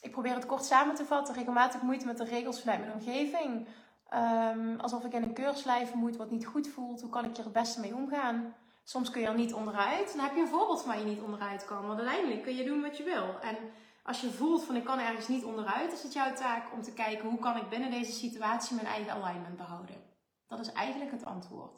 [0.00, 1.34] Ik probeer het kort samen te vatten.
[1.34, 3.68] Regelmatig moeite met de regels vanuit mijn omgeving.
[4.14, 7.00] Um, alsof ik in een keurslijf moet wat niet goed voelt.
[7.00, 8.54] Hoe kan ik er het beste mee omgaan?
[8.84, 10.14] Soms kun je er niet onderuit.
[10.16, 11.86] Dan heb je een voorbeeld waar je niet onderuit kan.
[11.86, 13.40] Want uiteindelijk kun je doen wat je wil.
[13.40, 13.56] En
[14.02, 16.92] als je voelt van ik kan ergens niet onderuit, is het jouw taak om te
[16.92, 20.15] kijken hoe kan ik binnen deze situatie mijn eigen alignment behouden.
[20.48, 21.72] Dat is eigenlijk het antwoord.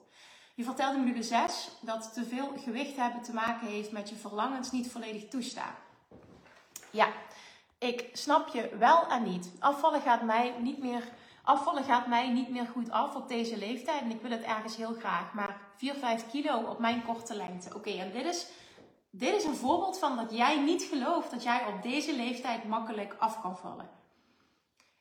[0.55, 4.15] Je vertelde in module 6 dat te veel gewicht hebben te maken heeft met je
[4.15, 5.75] verlangens niet volledig toestaan.
[6.91, 7.09] Ja,
[7.79, 9.53] ik snap je wel en niet.
[9.59, 11.03] Afvallen gaat mij niet meer,
[11.43, 14.01] afvallen gaat mij niet meer goed af op deze leeftijd.
[14.01, 15.33] En ik wil het ergens heel graag.
[15.33, 17.75] Maar 4, 5 kilo op mijn korte lengte.
[17.75, 18.47] Oké, en dit is,
[19.11, 23.17] dit is een voorbeeld van dat jij niet gelooft dat jij op deze leeftijd makkelijk
[23.19, 23.98] af kan vallen.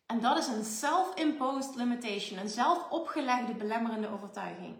[0.07, 4.75] En dat is een self-imposed limitation, een zelf opgelegde belemmerende overtuiging.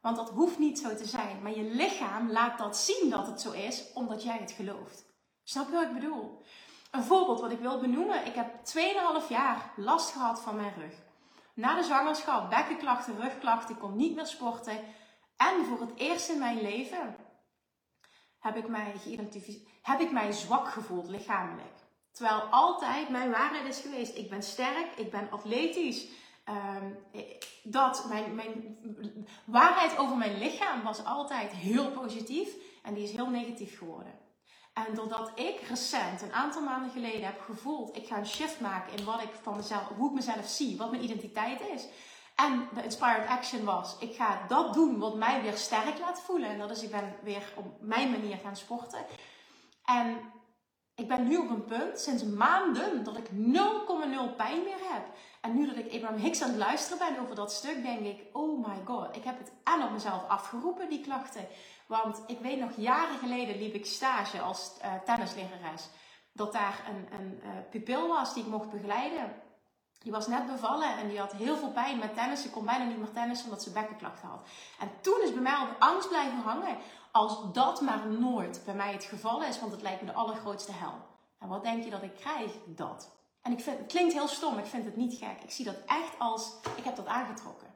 [0.00, 3.40] Want dat hoeft niet zo te zijn, maar je lichaam laat dat zien dat het
[3.40, 5.04] zo is, omdat jij het gelooft.
[5.42, 6.42] Snap je wat ik bedoel?
[6.90, 8.26] Een voorbeeld wat ik wil benoemen.
[8.26, 8.54] Ik heb
[9.22, 10.94] 2,5 jaar last gehad van mijn rug.
[11.54, 14.80] Na de zwangerschap, bekkenklachten, rugklachten, ik kon niet meer sporten.
[15.36, 17.16] En voor het eerst in mijn leven
[18.38, 18.94] heb ik mij
[19.82, 21.87] heb ik mij zwak gevoeld lichamelijk.
[22.18, 26.06] Terwijl altijd mijn waarheid is geweest: ik ben sterk, ik ben atletisch.
[26.48, 26.98] Um,
[27.62, 28.78] dat mijn, mijn
[29.44, 32.48] waarheid over mijn lichaam was altijd heel positief
[32.82, 34.12] en die is heel negatief geworden.
[34.72, 38.96] En doordat ik recent, een aantal maanden geleden, heb gevoeld, ik ga een shift maken
[38.96, 41.86] in wat ik van mezelf, hoe ik mezelf zie, wat mijn identiteit is.
[42.34, 46.48] En de inspired action was, ik ga dat doen wat mij weer sterk laat voelen.
[46.48, 49.06] En dat is, ik ben weer op mijn manier gaan sporten.
[49.84, 50.32] En
[50.98, 55.06] ik ben nu op een punt, sinds maanden, dat ik 0,0 pijn meer heb.
[55.40, 58.24] En nu dat ik Abraham Hicks aan het luisteren ben over dat stuk, denk ik,
[58.32, 61.46] oh my god, ik heb het aan op mezelf afgeroepen, die klachten.
[61.86, 65.88] Want ik weet nog, jaren geleden liep ik stage als uh, tennislerares.
[66.32, 69.32] Dat daar een, een uh, pupil was die ik mocht begeleiden.
[70.08, 72.42] Die was net bevallen en die had heel veel pijn met tennis.
[72.42, 74.40] Ze kon bijna niet meer tennissen omdat ze bekkenklachten had.
[74.78, 76.76] En toen is bij mij al angst blijven hangen.
[77.12, 80.72] Als dat maar nooit bij mij het geval is, want het lijkt me de allergrootste
[80.72, 80.94] hel.
[81.38, 82.52] En wat denk je dat ik krijg?
[82.66, 83.10] Dat.
[83.42, 85.42] En ik vind, het klinkt heel stom, ik vind het niet gek.
[85.42, 87.74] Ik zie dat echt als, ik heb dat aangetrokken.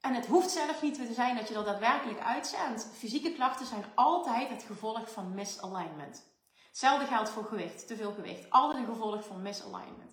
[0.00, 2.88] En het hoeft zelf niet te zijn dat je dat daadwerkelijk uitzendt.
[2.92, 6.24] Fysieke klachten zijn altijd het gevolg van misalignment.
[6.68, 8.50] Hetzelfde geldt voor gewicht, te veel gewicht.
[8.50, 10.12] Altijd een gevolg van misalignment.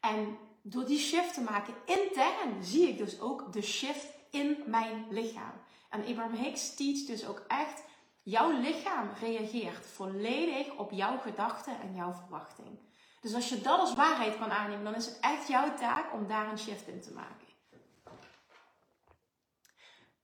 [0.00, 0.38] En
[0.68, 5.52] door die shift te maken intern, zie ik dus ook de shift in mijn lichaam.
[5.90, 7.82] En Abraham Hicks teach dus ook echt,
[8.22, 12.78] jouw lichaam reageert volledig op jouw gedachten en jouw verwachting.
[13.20, 16.26] Dus als je dat als waarheid kan aannemen, dan is het echt jouw taak om
[16.26, 17.46] daar een shift in te maken.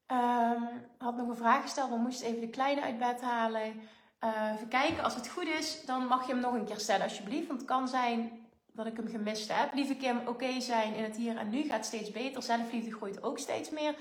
[0.07, 3.80] Um, had nog een vraag gesteld, maar moest even de kleine uit bed halen.
[4.24, 7.03] Uh, even kijken, als het goed is, dan mag je hem nog een keer stellen
[7.03, 7.47] alsjeblieft.
[7.47, 8.41] Want het kan zijn
[8.72, 9.74] dat ik hem gemist heb.
[9.74, 12.42] Lieve Kim, oké zijn in het hier en nu gaat steeds beter.
[12.42, 13.94] Zelfliefde groeit ook steeds meer.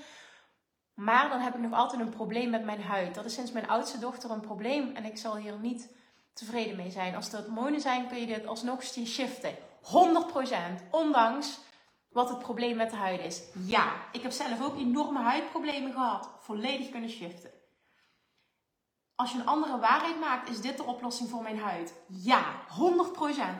[0.94, 3.14] Maar dan heb ik nog altijd een probleem met mijn huid.
[3.14, 5.94] Dat is sinds mijn oudste dochter een probleem en ik zal hier niet
[6.32, 7.14] tevreden mee zijn.
[7.14, 9.54] Als er hormonen zijn, kun je dit alsnog shiften.
[9.54, 10.90] 100%.
[10.90, 11.58] Ondanks
[12.08, 13.42] wat het probleem met de huid is.
[13.64, 16.30] Ja, ik heb zelf ook enorme huidproblemen gehad.
[16.40, 17.50] Volledig kunnen shiften.
[19.14, 21.94] Als je een andere waarheid maakt, is dit de oplossing voor mijn huid?
[22.08, 22.44] Ja,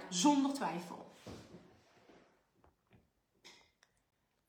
[0.02, 1.01] 100%, zonder twijfel.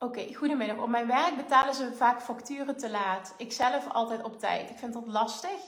[0.03, 0.77] Oké, goedemiddag.
[0.77, 3.33] Op mijn werk betalen ze vaak facturen te laat.
[3.37, 4.69] Ik zelf altijd op tijd.
[4.69, 5.59] Ik vind dat lastig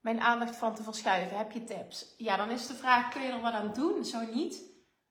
[0.00, 1.36] mijn aandacht van te verschuiven.
[1.36, 2.14] Heb je tips?
[2.16, 4.04] Ja, dan is de vraag: kun je er wat aan doen?
[4.04, 4.62] Zo niet.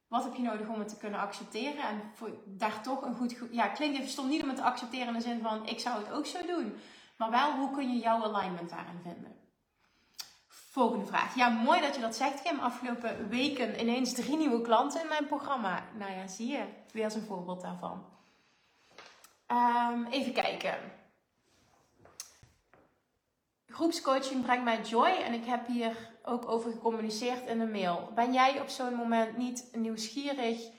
[0.07, 1.84] Wat heb je nodig om het te kunnen accepteren?
[1.84, 2.01] En
[2.45, 3.38] daar toch een goed.
[3.51, 5.99] Ja, klinkt even stom niet om het te accepteren in de zin van: ik zou
[6.03, 6.75] het ook zo doen.
[7.17, 9.36] Maar wel, hoe kun je jouw alignment daarin vinden?
[10.47, 11.36] Volgende vraag.
[11.36, 12.59] Ja, mooi dat je dat zegt, Kim.
[12.59, 15.84] Afgelopen weken ineens drie nieuwe klanten in mijn programma.
[15.97, 16.63] Nou ja, zie je.
[16.91, 18.12] Weer een voorbeeld daarvan.
[19.53, 20.75] Um, even kijken.
[23.67, 28.11] Groepscoaching brengt mij joy en ik heb hier ook over gecommuniceerd in een mail.
[28.15, 30.69] Ben jij op zo'n moment niet nieuwsgierig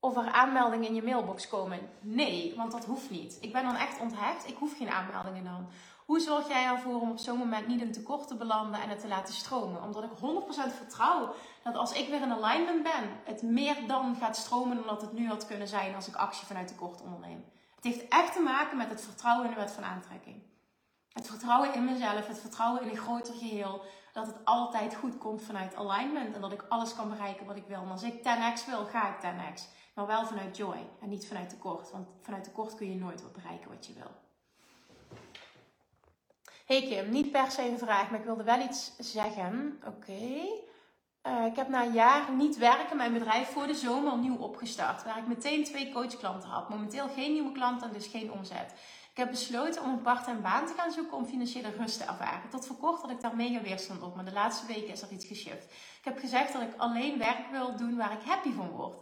[0.00, 1.78] of er aanmeldingen in je mailbox komen?
[2.00, 3.38] Nee, want dat hoeft niet.
[3.40, 4.48] Ik ben dan echt onthecht.
[4.48, 5.68] Ik hoef geen aanmeldingen dan.
[6.04, 9.00] Hoe zorg jij ervoor om op zo'n moment niet in tekort te belanden en het
[9.00, 9.82] te laten stromen?
[9.82, 14.36] Omdat ik 100% vertrouw dat als ik weer in alignment ben, het meer dan gaat
[14.36, 17.44] stromen dan dat het nu had kunnen zijn als ik actie vanuit tekort onderneem.
[17.84, 20.42] Het heeft echt te maken met het vertrouwen in de wet van aantrekking.
[21.12, 23.84] Het vertrouwen in mezelf, het vertrouwen in een groter geheel.
[24.12, 27.66] Dat het altijd goed komt vanuit alignment en dat ik alles kan bereiken wat ik
[27.66, 27.82] wil.
[27.82, 29.62] En als ik 10x wil, ga ik 10x.
[29.94, 31.90] Maar wel vanuit joy en niet vanuit tekort.
[31.90, 34.10] Want vanuit tekort kun je nooit wat bereiken wat je wil.
[36.66, 39.80] Hey Kim, niet per se een vraag, maar ik wilde wel iets zeggen.
[39.86, 40.46] Oké.
[41.24, 45.04] Eh, ik heb na een jaar niet werken mijn bedrijf voor de zomer opnieuw opgestart.
[45.04, 46.68] Waar ik meteen twee coachklanten had.
[46.68, 48.72] Momenteel geen nieuwe klanten en dus geen omzet.
[49.10, 52.50] Ik heb besloten om een part-time baan te gaan zoeken om financiële rust te ervaren.
[52.50, 55.12] Tot voor kort had ik daar mega weerstand op, maar de laatste weken is er
[55.12, 55.64] iets geshift.
[55.98, 58.96] Ik heb gezegd dat ik alleen werk wil doen waar ik happy van word.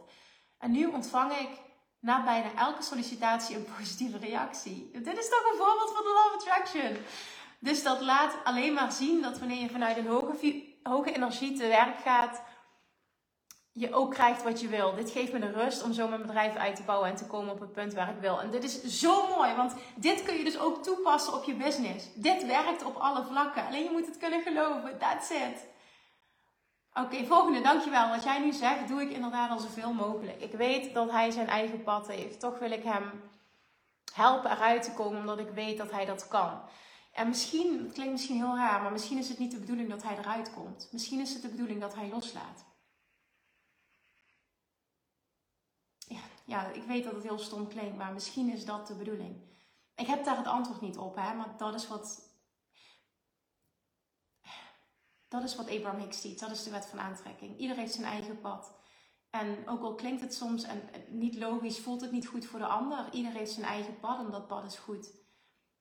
[0.59, 1.49] En nu ontvang ik
[2.01, 4.91] na bijna elke sollicitatie een positieve reactie.
[4.93, 6.97] Dit is toch een voorbeeld van de Love Attraction.
[7.59, 11.67] Dus dat laat alleen maar zien dat wanneer je vanuit een hoge, hoge energie te
[11.67, 12.43] werk gaat,
[13.73, 14.95] je ook krijgt wat je wil.
[14.95, 17.53] Dit geeft me de rust om zo mijn bedrijf uit te bouwen en te komen
[17.53, 18.41] op het punt waar ik wil.
[18.41, 22.07] En dit is zo mooi, want dit kun je dus ook toepassen op je business.
[22.15, 23.67] Dit werkt op alle vlakken.
[23.67, 24.99] Alleen je moet het kunnen geloven.
[24.99, 25.67] That's it.
[26.95, 27.61] Oké, volgende.
[27.61, 28.09] Dankjewel.
[28.09, 30.43] Wat jij nu zegt, doe ik inderdaad al zoveel mogelijk.
[30.43, 32.41] Ik weet dat hij zijn eigen pad heeft.
[32.41, 33.31] Toch wil ik hem
[34.15, 36.61] helpen eruit te komen, omdat ik weet dat hij dat kan.
[37.13, 40.03] En misschien, het klinkt misschien heel raar, maar misschien is het niet de bedoeling dat
[40.03, 40.89] hij eruit komt.
[40.93, 42.65] Misschien is het de bedoeling dat hij loslaat.
[45.99, 49.51] Ja, ja, ik weet dat het heel stom klinkt, maar misschien is dat de bedoeling.
[49.95, 52.31] Ik heb daar het antwoord niet op, hè, maar dat is wat.
[55.29, 56.41] Dat is wat Abraham Hicks ziet.
[56.41, 57.59] Dat is de wet van aantrekking.
[57.59, 58.75] Ieder heeft zijn eigen pad.
[59.31, 62.67] En ook al klinkt het soms en niet logisch, voelt het niet goed voor de
[62.67, 63.13] ander.
[63.13, 65.22] Ieder heeft zijn eigen pad en dat pad is goed.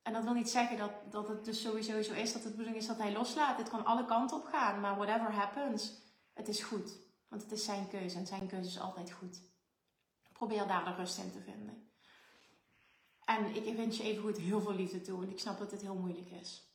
[0.01, 2.77] En dat wil niet zeggen dat, dat het dus sowieso zo is dat het bedoeling
[2.77, 3.57] is dat hij loslaat.
[3.57, 5.93] Dit kan alle kanten op gaan, maar whatever happens,
[6.33, 6.97] het is goed.
[7.27, 9.41] Want het is zijn keuze en zijn keuze is altijd goed.
[10.33, 11.91] Probeer daar de rust in te vinden.
[13.25, 15.81] En ik wens je even goed heel veel liefde toe, want ik snap dat het
[15.81, 16.71] heel moeilijk is.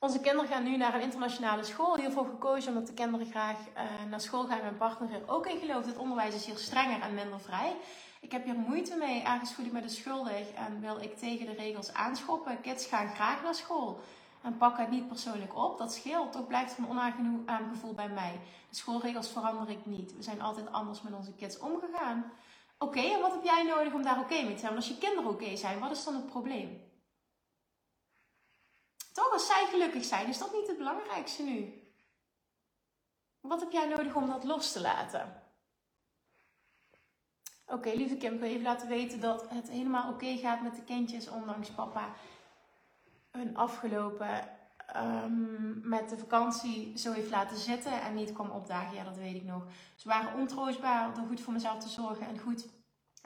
[0.00, 1.96] Onze kinderen gaan nu naar een internationale school.
[1.96, 4.60] Hiervoor gekozen omdat de kinderen graag uh, naar school gaan.
[4.60, 5.86] Mijn partner er ook in gelooft.
[5.86, 7.76] Het onderwijs is hier strenger en minder vrij.
[8.20, 9.22] Ik heb hier moeite mee.
[9.22, 12.60] Ergens voel ik de schuldig en wil ik tegen de regels aanschoppen.
[12.60, 14.00] Kids gaan graag naar school
[14.42, 15.78] en pakken het niet persoonlijk op.
[15.78, 16.32] Dat scheelt.
[16.32, 18.40] Toch blijft er een onaangenaam gevoel bij mij.
[18.68, 20.16] De schoolregels verander ik niet.
[20.16, 22.32] We zijn altijd anders met onze kids omgegaan.
[22.78, 24.74] Oké, en wat heb jij nodig om daar oké mee te zijn?
[24.74, 26.87] Want als je kinderen oké zijn, wat is dan het probleem?
[29.18, 31.82] Toch, als zij gelukkig zijn, is dat niet het belangrijkste nu?
[33.40, 35.42] Wat heb jij nodig om dat los te laten?
[37.66, 40.82] Oké, lieve Kim, ik wil even laten weten dat het helemaal oké gaat met de
[40.82, 42.12] kindjes, ondanks papa
[43.30, 44.48] hun afgelopen
[44.96, 48.96] um, met de vakantie zo heeft laten zitten en niet kwam opdagen.
[48.96, 49.62] Ja, dat weet ik nog.
[49.96, 52.68] Ze waren ontroostbaar door goed voor mezelf te zorgen en goed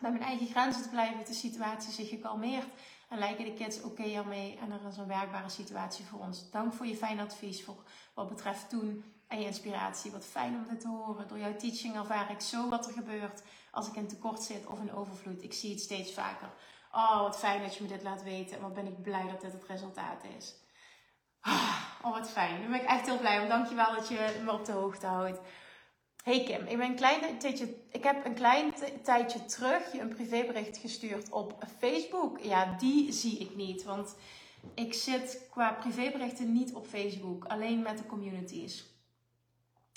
[0.00, 2.66] bij mijn eigen grenzen te blijven, de situatie zich gekalmeerd.
[3.12, 6.50] En lijken de kids oké okay ermee en er is een werkbare situatie voor ons.
[6.50, 7.82] Dank voor je fijn advies voor
[8.14, 10.10] wat betreft toen en je inspiratie.
[10.10, 11.28] Wat fijn om dit te horen.
[11.28, 14.80] Door jouw teaching ervaar ik zo wat er gebeurt als ik in tekort zit of
[14.80, 15.42] in overvloed.
[15.42, 16.50] Ik zie het steeds vaker.
[16.92, 18.56] Oh, wat fijn dat je me dit laat weten.
[18.56, 20.54] En wat ben ik blij dat dit het resultaat is.
[21.40, 22.60] Ah, oh, wat fijn.
[22.60, 23.48] Daar ben ik echt heel blij om.
[23.48, 25.40] Dankjewel dat je me op de hoogte houdt.
[26.22, 31.30] Hey Kim, ik, klein tijdje, ik heb een klein tijdje terug je een privébericht gestuurd
[31.30, 32.38] op Facebook.
[32.38, 34.16] Ja, die zie ik niet, want
[34.74, 38.86] ik zit qua privéberichten niet op Facebook, alleen met de communities.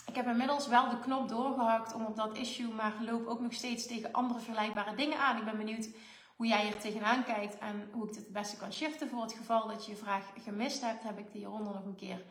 [0.08, 3.54] Ik heb inmiddels wel de knop doorgehakt om op dat issue, maar loop ook nog
[3.54, 5.38] steeds tegen andere vergelijkbare dingen aan.
[5.38, 5.90] Ik ben benieuwd
[6.36, 9.10] hoe jij er tegenaan kijkt en hoe ik dit het beste kan shiften.
[9.10, 11.96] Voor het geval dat je je vraag gemist hebt, heb ik die hieronder nog een
[11.96, 12.24] keer.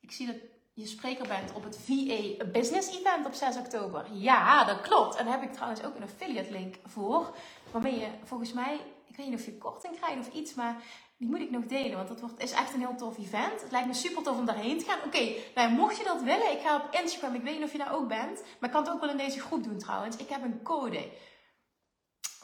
[0.00, 0.36] Ik zie dat
[0.74, 4.04] je spreker bent op het VA Business Event op 6 oktober.
[4.12, 5.16] Ja, dat klopt.
[5.16, 7.36] En daar heb ik trouwens ook een affiliate link voor.
[7.70, 8.74] Waarmee je volgens mij,
[9.06, 10.82] ik weet niet of je korting krijgt of iets, maar
[11.16, 11.96] die moet ik nog delen.
[11.96, 13.62] Want dat wordt, is echt een heel tof event.
[13.62, 14.98] Het lijkt me super tof om daarheen te gaan.
[15.04, 17.34] Oké, nou, mocht je dat willen, ik ga op Instagram.
[17.34, 18.42] Ik weet niet of je daar ook bent.
[18.42, 20.16] Maar ik kan het ook wel in deze groep doen trouwens.
[20.16, 21.08] Ik heb een code.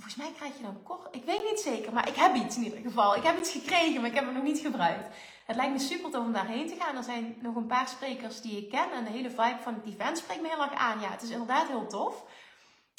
[0.01, 1.15] Volgens mij krijg je dan kort.
[1.15, 3.17] Ik weet niet zeker, maar ik heb iets in ieder geval.
[3.17, 5.17] Ik heb iets gekregen, maar ik heb het nog niet gebruikt.
[5.47, 6.97] Het lijkt me super tof om daarheen te gaan.
[6.97, 8.93] Er zijn nog een paar sprekers die ik ken.
[8.93, 11.01] En de hele vibe van het event spreekt me heel erg aan.
[11.01, 12.25] Ja, het is inderdaad heel tof.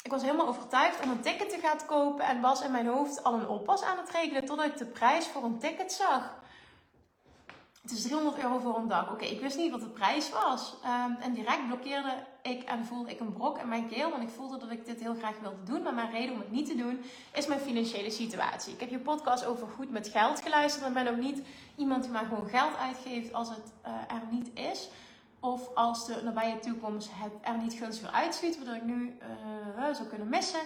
[0.02, 2.24] Ik was helemaal overtuigd om een ticket te gaan kopen.
[2.24, 4.44] En was in mijn hoofd al een oppas aan het regelen.
[4.44, 6.41] Totdat ik de prijs voor een ticket zag.
[7.82, 9.10] Het is 300 euro voor een dag.
[9.10, 10.74] Oké, ik wist niet wat de prijs was.
[10.84, 14.10] Um, en direct blokkeerde ik en voelde ik een brok in mijn keel.
[14.10, 15.82] Want ik voelde dat ik dit heel graag wilde doen.
[15.82, 17.00] Maar mijn reden om het niet te doen
[17.32, 18.72] is mijn financiële situatie.
[18.72, 20.84] Ik heb je podcast over goed met geld geluisterd.
[20.84, 21.42] En ben ook niet
[21.76, 24.88] iemand die maar gewoon geld uitgeeft als het uh, er niet is.
[25.40, 28.56] Of als de nabije toekomst het er niet gunstig uitziet.
[28.56, 29.18] Waardoor ik nu
[29.76, 30.60] uh, zou kunnen missen.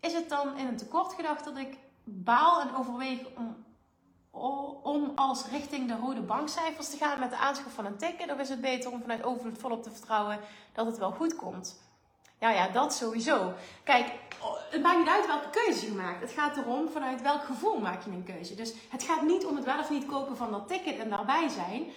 [0.00, 3.66] Is het dan in een tekort gedacht dat ik baal en overweeg om
[4.82, 8.32] om als richting de rode bankcijfers te gaan met de aanschaf van een ticket?
[8.32, 10.40] Of is het beter om vanuit overvloed volop te vertrouwen
[10.72, 11.80] dat het wel goed komt?
[12.40, 13.52] Ja, ja, dat sowieso.
[13.84, 14.12] Kijk,
[14.70, 16.20] het maakt niet uit welke keuze je maakt.
[16.20, 18.54] Het gaat erom vanuit welk gevoel maak je een keuze.
[18.54, 21.48] Dus het gaat niet om het wel of niet kopen van dat ticket en daarbij
[21.48, 21.90] zijn.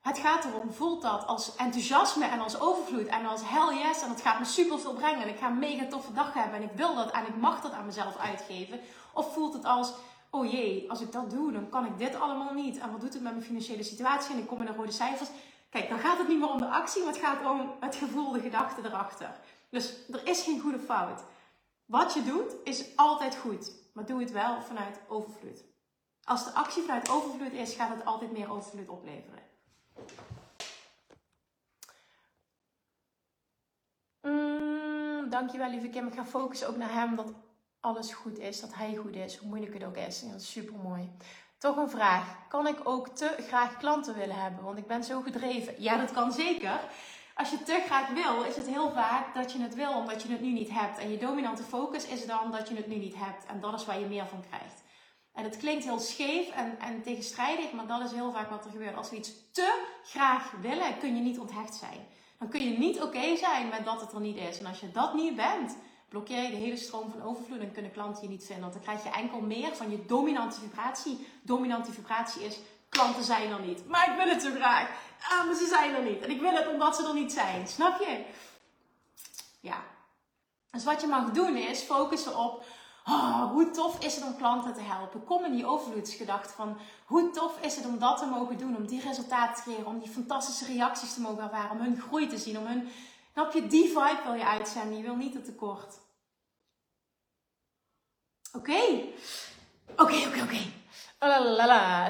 [0.00, 4.08] Het gaat erom, voelt dat als enthousiasme en als overvloed en als hell yes en
[4.08, 6.62] het gaat me super veel brengen en ik ga een mega toffe dag hebben en
[6.62, 8.80] ik wil dat en ik mag dat aan mezelf uitgeven.
[9.12, 9.92] Of voelt het als,
[10.30, 12.78] oh jee, als ik dat doe, dan kan ik dit allemaal niet.
[12.78, 15.30] En wat doet het met mijn financiële situatie en ik kom in de rode cijfers.
[15.70, 18.32] Kijk, dan gaat het niet meer om de actie, maar het gaat om het gevoel,
[18.32, 19.40] de gedachte erachter.
[19.70, 21.22] Dus er is geen goede fout.
[21.84, 25.64] Wat je doet is altijd goed, maar doe het wel vanuit overvloed.
[26.24, 29.42] Als de actie vanuit overvloed is, gaat het altijd meer overvloed opleveren.
[34.22, 36.06] Mm, dankjewel lieve Kim.
[36.06, 37.32] Ik ga focussen ook naar hem dat
[37.80, 40.20] alles goed is, dat hij goed is, hoe moeilijk het ook is.
[40.20, 41.10] dat is super mooi.
[41.58, 42.48] Toch een vraag.
[42.48, 44.64] Kan ik ook te graag klanten willen hebben?
[44.64, 45.82] Want ik ben zo gedreven.
[45.82, 46.80] Ja, dat kan zeker.
[47.34, 50.28] Als je te graag wil, is het heel vaak dat je het wil omdat je
[50.28, 50.98] het nu niet hebt.
[50.98, 53.46] En je dominante focus is dan dat je het nu niet hebt.
[53.46, 54.82] En dat is waar je meer van krijgt.
[55.32, 58.70] En het klinkt heel scheef en, en tegenstrijdig, maar dat is heel vaak wat er
[58.70, 58.96] gebeurt.
[58.96, 62.06] Als we iets te graag willen, kun je niet onthecht zijn.
[62.38, 64.58] Dan kun je niet oké zijn met dat het er niet is.
[64.58, 65.76] En als je dat niet bent,
[66.10, 68.60] blokkeer je de hele stroom van overvloed en kunnen klanten je niet vinden.
[68.62, 71.26] Want dan krijg je enkel meer van je dominante vibratie.
[71.42, 72.58] Dominante vibratie is,
[72.88, 73.88] klanten zijn er niet.
[73.88, 74.90] Maar ik wil het zo graag.
[75.28, 76.22] Ah, maar ze zijn er niet.
[76.22, 77.68] En ik wil het omdat ze er niet zijn.
[77.68, 78.24] Snap je?
[79.60, 79.82] Ja.
[80.70, 82.64] Dus wat je mag doen is focussen op
[83.06, 85.24] Oh, hoe tof is het om klanten te helpen?
[85.24, 88.86] Kom in die overvloedsgedachte van hoe tof is het om dat te mogen doen, om
[88.86, 92.38] die resultaten te creëren, om die fantastische reacties te mogen ervaren, om hun groei te
[92.38, 92.88] zien, om hun,
[93.32, 95.98] snap je, die vibe wil je uitzenden, je wil niet te tekort.
[98.52, 98.80] Oké,
[99.96, 100.58] oké, oké, oké.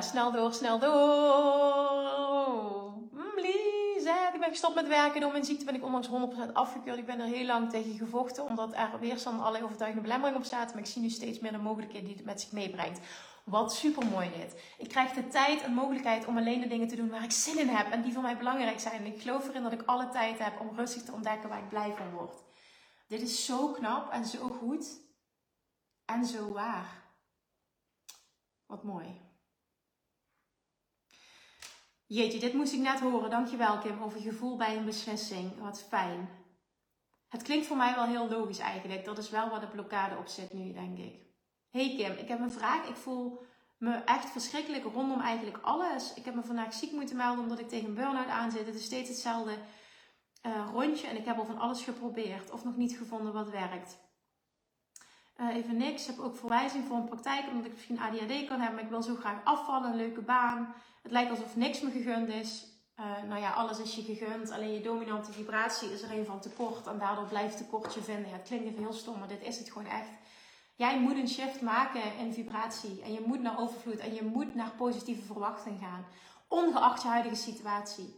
[0.01, 2.11] Snel door, snel door
[4.41, 5.21] ik ben gestopt met werken.
[5.21, 6.09] Door mijn ziekte ben ik ondanks
[6.49, 6.99] 100% afgekeurd.
[6.99, 10.73] Ik ben er heel lang tegen gevochten, omdat er weerstand allerlei overtuigende belemmeringen op staat.
[10.73, 13.01] Maar ik zie nu steeds meer de mogelijkheden die het met zich meebrengt.
[13.51, 14.62] Wat super mooi dit.
[14.78, 17.59] Ik krijg de tijd en mogelijkheid om alleen de dingen te doen waar ik zin
[17.59, 19.01] in heb en die voor mij belangrijk zijn.
[19.01, 21.68] En ik geloof erin dat ik alle tijd heb om rustig te ontdekken waar ik
[21.68, 22.42] blij van word.
[23.07, 25.01] Dit is zo knap en zo goed
[26.05, 27.12] en zo waar.
[28.66, 29.20] Wat mooi.
[32.07, 33.30] Jeetje, dit moest ik net horen.
[33.30, 35.59] Dankjewel Kim over gevoel bij een beslissing.
[35.59, 36.28] Wat fijn.
[37.28, 39.05] Het klinkt voor mij wel heel logisch eigenlijk.
[39.05, 41.30] Dat is wel waar de blokkade op zit nu, denk ik.
[41.71, 42.89] Hey Kim, ik heb een vraag.
[42.89, 43.43] Ik voel
[43.79, 46.14] me echt verschrikkelijk rondom eigenlijk alles.
[46.14, 48.66] Ik heb me vandaag ziek moeten melden omdat ik tegen een burn-out aan zit.
[48.66, 49.59] Het is steeds hetzelfde
[50.47, 53.99] uh, rondje en ik heb al van alles geprobeerd of nog niet gevonden wat werkt.
[55.37, 56.09] Uh, even niks.
[56.09, 58.91] Ik heb ook verwijzing voor een praktijk omdat ik misschien ADHD kan hebben, maar ik
[58.91, 60.75] wil zo graag afvallen, een leuke baan.
[61.03, 62.66] Het lijkt alsof niks me gegund is.
[62.97, 64.51] Uh, nou ja, alles is je gegund.
[64.51, 66.87] Alleen je dominante vibratie is er een van tekort.
[66.87, 68.29] En daardoor blijft tekort je vinden.
[68.29, 70.09] Ja, het klinkt even heel stom, maar dit is het gewoon echt.
[70.81, 73.03] Jij moet een shift maken in vibratie.
[73.03, 73.99] En je moet naar overvloed.
[73.99, 76.07] En je moet naar positieve verwachting gaan.
[76.49, 78.14] Ongeacht je huidige situatie.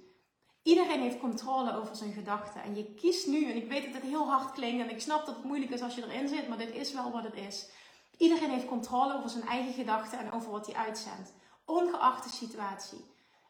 [0.63, 2.63] Iedereen heeft controle over zijn gedachten.
[2.63, 4.83] En je kiest nu, en ik weet dat het heel hard klinkt.
[4.83, 6.49] En ik snap dat het moeilijk is als je erin zit.
[6.49, 7.71] Maar dit is wel wat het is.
[8.17, 11.33] Iedereen heeft controle over zijn eigen gedachten en over wat hij uitzendt
[11.65, 13.05] ongeacht de situatie.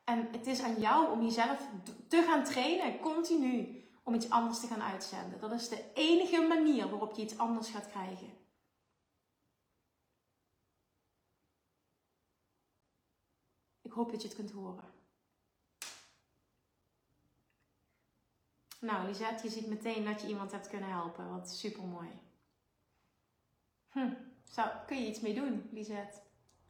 [0.05, 1.69] En het is aan jou om jezelf
[2.09, 5.41] te gaan trainen, continu, om iets anders te gaan uitzenden.
[5.41, 8.42] Dat is de enige manier waarop je iets anders gaat krijgen.
[13.93, 14.85] Ik hoop dat je het kunt horen.
[18.81, 21.31] Nou, Lisette, je ziet meteen dat je iemand hebt kunnen helpen.
[21.31, 22.09] Wat super mooi.
[23.91, 24.13] Hm.
[24.49, 26.21] Zou, kun je iets mee doen, Lisette?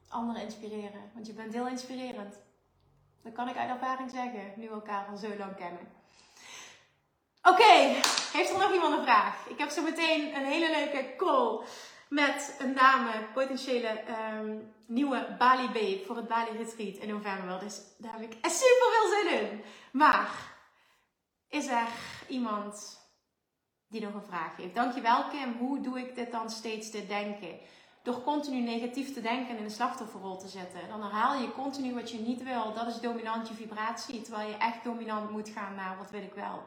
[0.09, 1.11] anderen inspireren.
[1.13, 2.35] Want je bent heel inspirerend.
[3.21, 5.87] Dat kan ik uit ervaring zeggen, nu we elkaar al zo lang kennen.
[7.43, 7.73] Oké,
[8.33, 9.47] heeft er nog iemand een vraag?
[9.47, 11.65] Ik heb zo meteen een hele leuke call
[12.13, 14.01] met een dame, potentiële
[14.39, 17.59] um, nieuwe Bali Babe voor het Bali Retreat in november.
[17.59, 19.63] Dus daar heb ik super veel zin in.
[19.91, 20.55] Maar,
[21.47, 21.87] is er
[22.27, 22.99] iemand
[23.87, 24.75] die nog een vraag heeft?
[24.75, 27.59] Dankjewel Kim, hoe doe ik dit dan steeds te denken?
[28.03, 30.87] door continu negatief te denken en in de slachtofferrol te zitten.
[30.87, 32.73] Dan herhaal je continu wat je niet wil.
[32.73, 34.21] Dat is dominant je vibratie.
[34.21, 36.63] Terwijl je echt dominant moet gaan naar wat wil ik wel.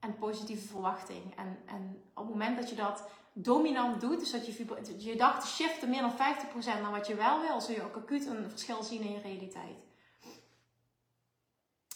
[0.00, 1.36] En positieve verwachting.
[1.36, 3.08] En, en op het moment dat je dat
[3.42, 4.64] dominant doet, dus dat je
[4.98, 6.16] je gedachten shiften meer dan 50%
[6.64, 9.86] naar wat je wel wil, zul je ook acuut een verschil zien in je realiteit.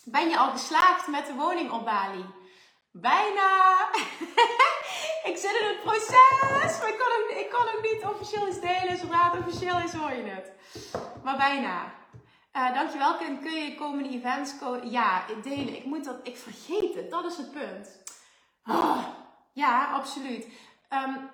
[0.04, 2.24] Ben je al geslaagd met de woning op Bali?
[2.90, 3.88] Bijna!
[5.30, 8.98] ik zit in het proces, maar ik kan, ook, niet officieel iets delen.
[8.98, 10.52] Zodra het officieel is, hoor je het.
[11.24, 11.94] Maar bijna.
[12.56, 13.40] Uh, dankjewel, Kim.
[13.40, 15.76] Kun je komende events Ja, delen.
[15.76, 16.16] Ik moet dat...
[16.22, 17.10] Ik vergeet het.
[17.10, 18.02] Dat is het punt.
[18.66, 19.06] Oh,
[19.52, 20.46] Ja, absoluut.
[20.92, 21.30] Um,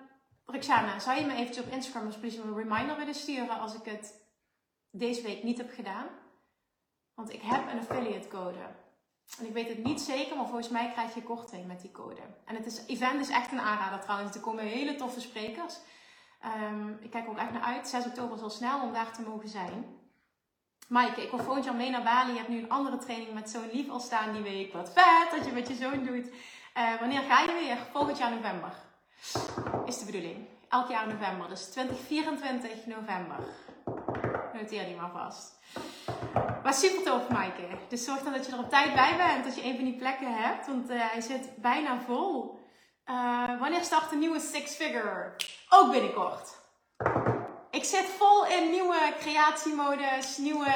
[0.99, 4.15] zou je me eventjes op Instagram een reminder willen sturen als ik het
[4.91, 6.07] deze week niet heb gedaan?
[7.15, 8.59] Want ik heb een affiliate code.
[9.39, 12.21] En ik weet het niet zeker, maar volgens mij krijg je korting met die code.
[12.45, 14.35] En het is, event is echt een aanrader trouwens.
[14.35, 15.79] Er komen hele toffe sprekers.
[16.45, 17.89] Um, ik kijk ook echt naar uit.
[17.89, 19.85] 6 oktober is al snel om daar te mogen zijn.
[20.89, 22.31] Maaike, ik wil volgend jaar mee naar Bali.
[22.31, 24.73] Je hebt nu een andere training met zo'n lief al staan die week.
[24.73, 26.27] Wat vet dat je met je zoon doet.
[26.77, 27.79] Uh, wanneer ga je weer?
[27.93, 28.88] Volgend jaar november.
[29.87, 30.47] Is de bedoeling.
[30.69, 31.49] Elk jaar november.
[31.49, 33.37] Dus 2024 november.
[34.53, 35.59] Noteer die maar vast.
[36.63, 37.69] Maar super tof, Maaike.
[37.89, 39.45] Dus zorg dan dat je er op tijd bij bent.
[39.45, 40.67] Dat je een van die plekken hebt.
[40.67, 42.59] Want uh, hij zit bijna vol.
[43.07, 45.33] Uh, wanneer start de nieuwe Six Figure?
[45.69, 46.57] Ook binnenkort.
[47.71, 50.67] Ik zit vol in nieuwe creatiemodus, nieuwe,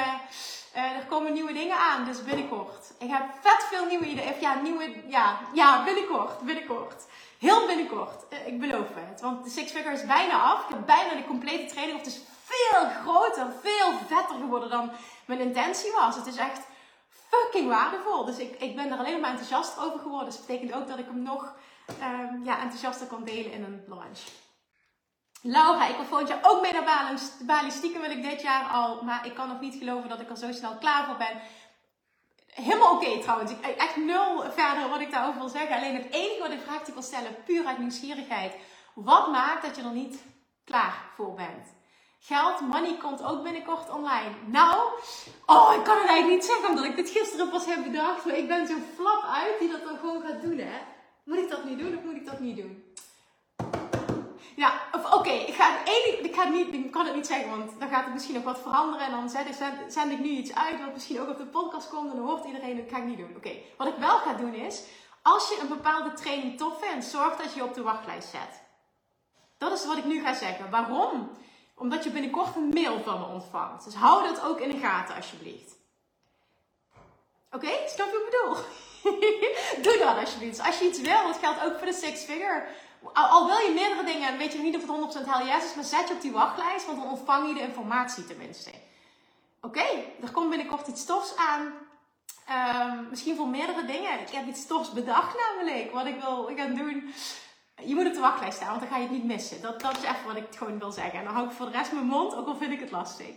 [0.75, 2.93] uh, er komen nieuwe dingen aan, dus binnenkort.
[2.99, 7.05] Ik heb vet veel nieuwe ideeën, ja, nieuwe, ja, ja, binnenkort, binnenkort.
[7.43, 9.21] Heel binnenkort, uh, ik beloof het.
[9.21, 10.63] Want de Six Figure is bijna af.
[10.63, 14.91] Ik heb bijna de complete training, of het is veel groter, veel vetter geworden dan
[15.25, 16.15] mijn intentie was.
[16.15, 16.61] Het is echt
[17.09, 18.25] fucking waardevol.
[18.25, 20.25] Dus ik, ik ben er alleen maar enthousiast over geworden.
[20.25, 21.53] Dus dat betekent ook dat ik hem nog
[22.01, 24.19] um, ja, enthousiaster kan delen in een launch.
[25.41, 27.17] Laura, ik wil volgend jaar ook mee naar Bali.
[27.45, 29.01] Bali wil ik dit jaar al.
[29.01, 31.41] Maar ik kan nog niet geloven dat ik er zo snel klaar voor ben.
[32.53, 33.51] Helemaal oké trouwens.
[33.77, 35.75] Echt nul verder wat ik daarover wil zeggen.
[35.75, 38.53] Alleen het enige wat ik vraag die wil stellen, puur uit nieuwsgierigheid.
[38.93, 40.23] Wat maakt dat je er niet
[40.65, 41.67] klaar voor bent?
[42.19, 44.31] Geld, money komt ook binnenkort online.
[44.45, 44.77] Nou,
[45.45, 48.25] oh, ik kan het eigenlijk niet zeggen omdat ik dit gisteren pas heb bedacht.
[48.25, 50.79] Maar ik ben zo flap uit die dat dan gewoon gaat doen, hè.
[51.23, 52.83] Moet ik dat nu doen of moet ik dat niet doen?
[54.55, 54.81] Ja,
[55.11, 55.85] oké, ik, ga
[56.23, 58.59] ik, ga niet, ik kan het niet zeggen, want dan gaat het misschien ook wat
[58.59, 59.05] veranderen.
[59.05, 59.55] En dan zend ik,
[59.87, 62.09] zend, ik nu iets uit, wat misschien ook op de podcast komt.
[62.09, 63.33] En dan hoort iedereen, dat ga ik niet doen.
[63.35, 64.83] Oké, wat ik wel ga doen is,
[65.21, 68.61] als je een bepaalde training tof vindt, zorg dat je je op de wachtlijst zet.
[69.57, 70.69] Dat is wat ik nu ga zeggen.
[70.69, 71.31] Waarom?
[71.75, 73.83] Omdat je binnenkort een mail van me ontvangt.
[73.83, 75.75] Dus hou dat ook in de gaten, alsjeblieft.
[77.51, 78.55] Oké, snap je wat ik bedoel?
[79.83, 80.65] Doe dat alsjeblieft.
[80.65, 82.63] Als je iets wil, dat geldt ook voor de six figure
[83.13, 85.83] al, wil je meerdere dingen, weet je niet of het 100% hell yes is, maar
[85.83, 88.71] zet je op die wachtlijst, want dan ontvang je de informatie tenminste.
[89.61, 89.85] Oké,
[90.21, 91.73] er komt binnenkort iets tofs aan.
[92.49, 94.19] Um, misschien voor meerdere dingen.
[94.19, 97.13] Ik heb iets tofs bedacht namelijk, wat ik wil gaan doen.
[97.85, 99.61] Je moet op de wachtlijst staan, want dan ga je het niet missen.
[99.61, 101.19] Dat, dat is echt wat ik gewoon wil zeggen.
[101.19, 103.35] En dan hou ik voor de rest mijn mond, ook al vind ik het lastig.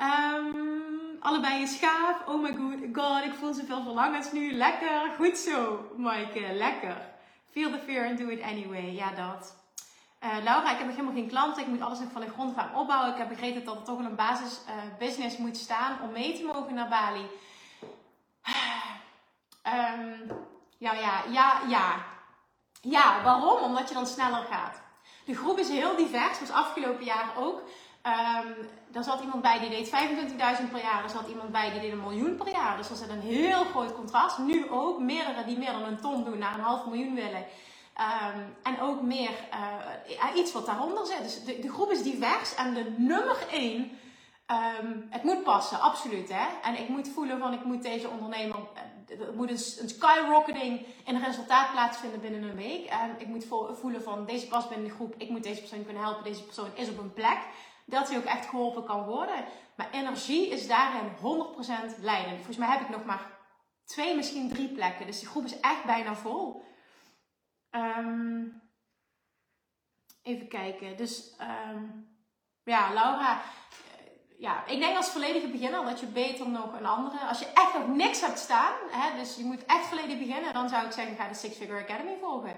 [0.00, 2.26] Um, allebei een schaaf.
[2.26, 4.52] Oh my god, god, ik voel zoveel verlangens nu.
[4.52, 7.13] Lekker, goed zo, Maaike, lekker.
[7.54, 8.94] Feel the fear and do it anyway.
[8.94, 9.54] Ja, dat.
[10.24, 11.62] Uh, Laura, ik heb nog helemaal geen klanten.
[11.62, 13.12] Ik moet alles nog van de grond gaan opbouwen.
[13.12, 16.44] Ik heb begrepen dat er toch een basis uh, business moet staan om mee te
[16.44, 17.26] mogen naar Bali.
[19.66, 20.30] Um,
[20.84, 22.04] ja, ja, ja, ja.
[22.80, 23.62] Ja, waarom?
[23.62, 24.80] Omdat je dan sneller gaat.
[25.24, 27.62] De groep is heel divers, was afgelopen jaar ook.
[28.02, 31.04] Um, er zat iemand bij die deed 25.000 per jaar.
[31.04, 32.76] Er zat iemand bij die deed een miljoen per jaar.
[32.76, 34.38] Dus er zit een heel groot contrast.
[34.38, 37.44] Nu ook meerdere die meer dan een ton doen naar een half miljoen willen.
[38.00, 41.22] Um, en ook meer uh, iets wat daaronder zit.
[41.22, 42.54] Dus de, de, groep is divers.
[42.54, 43.90] En de nummer één,
[44.80, 46.28] um, het moet passen, absoluut.
[46.32, 46.46] Hè?
[46.62, 48.56] En ik moet voelen van ik moet deze ondernemer.
[48.56, 52.86] Eh, er moet een, een skyrocketing in resultaat plaatsvinden binnen een week.
[52.86, 53.46] En ik moet
[53.80, 55.14] voelen van deze past binnen de groep.
[55.18, 56.24] Ik moet deze persoon kunnen helpen.
[56.24, 57.38] Deze persoon is op een plek
[57.84, 59.44] dat hij ook echt geholpen kan worden.
[59.76, 62.36] Maar energie is daarin 100% leidend.
[62.36, 63.30] Volgens mij heb ik nog maar
[63.84, 65.06] twee, misschien drie plekken.
[65.06, 66.62] Dus die groep is echt bijna vol.
[67.70, 68.62] Um,
[70.22, 70.96] even kijken.
[70.96, 72.08] Dus um,
[72.64, 73.40] ja, Laura.
[74.38, 77.18] Ja, ik denk als volledige beginner dat je beter nog een andere.
[77.18, 80.68] Als je echt nog niks hebt staan, hè, dus je moet echt volledig beginnen, dan
[80.68, 82.56] zou ik zeggen: ga de Six Figure Academy volgen.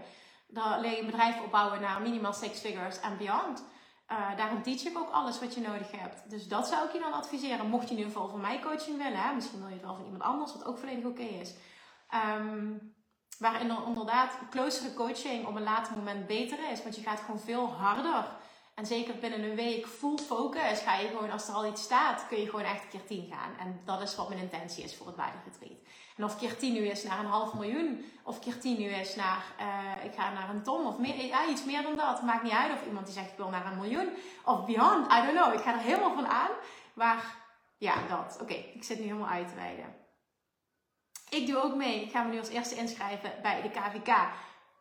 [0.49, 3.65] Dan leer je een bedrijf opbouwen naar minimaal six figures en beyond.
[4.13, 6.31] Uh, daarin teach ik ook alles wat je nodig hebt.
[6.31, 7.69] Dus dat zou ik je dan adviseren.
[7.69, 9.23] Mocht je in ieder geval van mij coaching willen.
[9.23, 9.35] Hè?
[9.35, 11.55] Misschien wil je het wel van iemand anders, wat ook volledig oké is.
[12.39, 12.95] Um,
[13.39, 16.83] waarin er inderdaad closere coaching op een later moment beter is.
[16.83, 18.29] Want je gaat gewoon veel harder.
[18.75, 22.27] En zeker binnen een week full focus ga je gewoon, als er al iets staat,
[22.29, 23.57] kun je gewoon echt een keer 10 gaan.
[23.59, 25.79] En dat is wat mijn intentie is voor het Bali Retreat.
[26.17, 29.15] En of keer 10 nu is naar een half miljoen, of keer 10 nu is
[29.15, 32.23] naar, uh, ik ga naar een ton of meer, ja, iets meer dan dat.
[32.23, 34.09] Maakt niet uit of iemand die zegt ik wil naar een miljoen
[34.45, 35.55] of beyond, I don't know.
[35.55, 36.51] Ik ga er helemaal van aan.
[36.95, 37.37] Maar
[37.79, 38.39] ja, dat.
[38.41, 39.95] Oké, ik zit nu helemaal uit te wijden.
[41.29, 42.03] Ik doe ook mee.
[42.03, 44.17] Ik me nu als eerste inschrijven bij de KVK.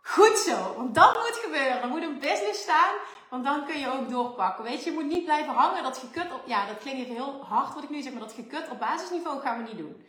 [0.02, 1.82] Goed zo, want dat moet gebeuren.
[1.82, 2.96] Er moet een business staan,
[3.30, 4.64] want dan kun je ook doorpakken.
[4.64, 6.42] Weet je, je moet niet blijven hangen dat gekut op...
[6.46, 9.42] Ja, dat klinkt even heel hard wat ik nu zeg, maar dat gekut op basisniveau
[9.42, 10.06] gaan we niet doen.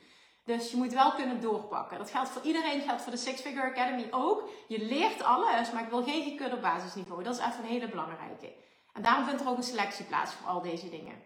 [0.46, 1.98] Dus je moet wel kunnen doorpakken.
[1.98, 4.48] Dat geldt voor iedereen, geldt voor de Six Figure Academy ook.
[4.68, 7.22] Je leert alles, maar ik wil geen gekut op basisniveau.
[7.22, 8.54] Dat is even een hele belangrijke.
[8.92, 11.22] En daarom vindt er ook een selectie plaats voor al deze dingen.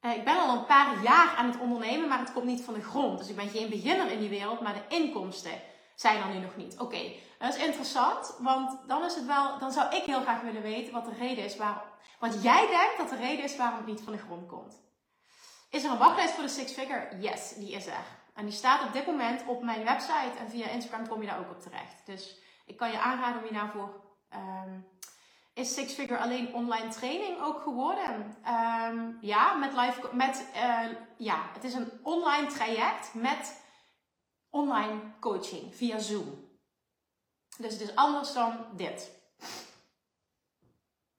[0.00, 2.74] Uh, ik ben al een paar jaar aan het ondernemen, maar het komt niet van
[2.74, 3.18] de grond.
[3.18, 5.60] Dus ik ben geen beginner in die wereld, maar de inkomsten
[5.94, 6.78] zijn er nu nog niet.
[6.78, 10.62] Oké, dat is interessant, want dan is het wel, dan zou ik heel graag willen
[10.62, 11.82] weten wat de reden is waarom,
[12.18, 14.87] wat jij denkt dat de reden is waarom het niet van de grond komt.
[15.70, 17.18] Is er een wachtlijst voor de Six Figure?
[17.20, 18.04] Yes, die is er.
[18.34, 21.38] En die staat op dit moment op mijn website en via Instagram kom je daar
[21.38, 22.06] ook op terecht.
[22.06, 24.04] Dus ik kan je aanraden om je daarvoor.
[24.34, 24.86] Um,
[25.54, 28.36] is Six Figure alleen online training ook geworden?
[28.48, 30.08] Um, ja, met live.
[30.12, 33.62] Met, uh, ja, het is een online traject met
[34.50, 36.46] online coaching via Zoom.
[37.58, 39.10] Dus het is anders dan dit.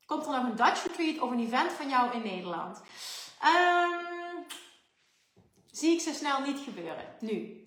[0.06, 2.82] Komt er nog een Dutch retreat of een event van jou in Nederland?
[3.44, 4.09] Um,
[5.80, 7.16] zie ik zo snel niet gebeuren.
[7.20, 7.64] Nu.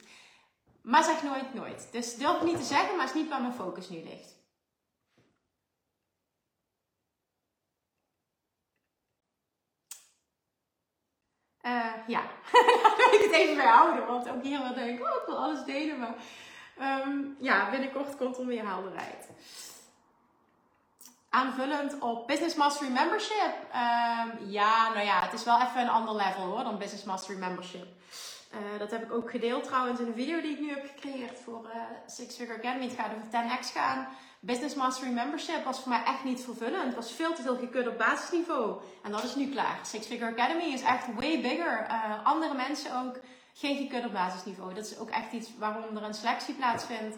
[0.83, 1.89] Maar zeg nooit nooit.
[1.93, 4.41] Dus durf ik niet te zeggen, maar is niet waar mijn focus nu ligt.
[11.63, 12.23] Uh, ja,
[12.83, 14.07] daar wil ik het even bij houden.
[14.07, 15.99] Want ook hier wel denk ik, oh, ik wil alles delen.
[15.99, 16.15] Maar
[17.07, 19.29] um, ja, binnenkort komt er meer helderheid.
[21.35, 23.53] Aanvullend op Business Mastery Membership.
[23.75, 27.39] Um, ja, nou ja, het is wel even een ander level hoor dan Business Mastery
[27.39, 27.87] Membership.
[28.55, 31.39] Uh, dat heb ik ook gedeeld trouwens in de video die ik nu heb gecreëerd
[31.45, 32.85] voor uh, Six Figure Academy.
[32.85, 34.09] Het gaat over 10x gaan.
[34.41, 36.85] Business Mastery Membership was voor mij echt niet vervullend.
[36.85, 38.81] Het was veel te veel gekut op basisniveau.
[39.03, 39.79] En dat is nu klaar.
[39.83, 41.87] Six Figure Academy is echt way bigger.
[41.89, 43.21] Uh, andere mensen ook.
[43.55, 44.75] Geen gekut op basisniveau.
[44.75, 47.17] Dat is ook echt iets waarom er een selectie plaatsvindt.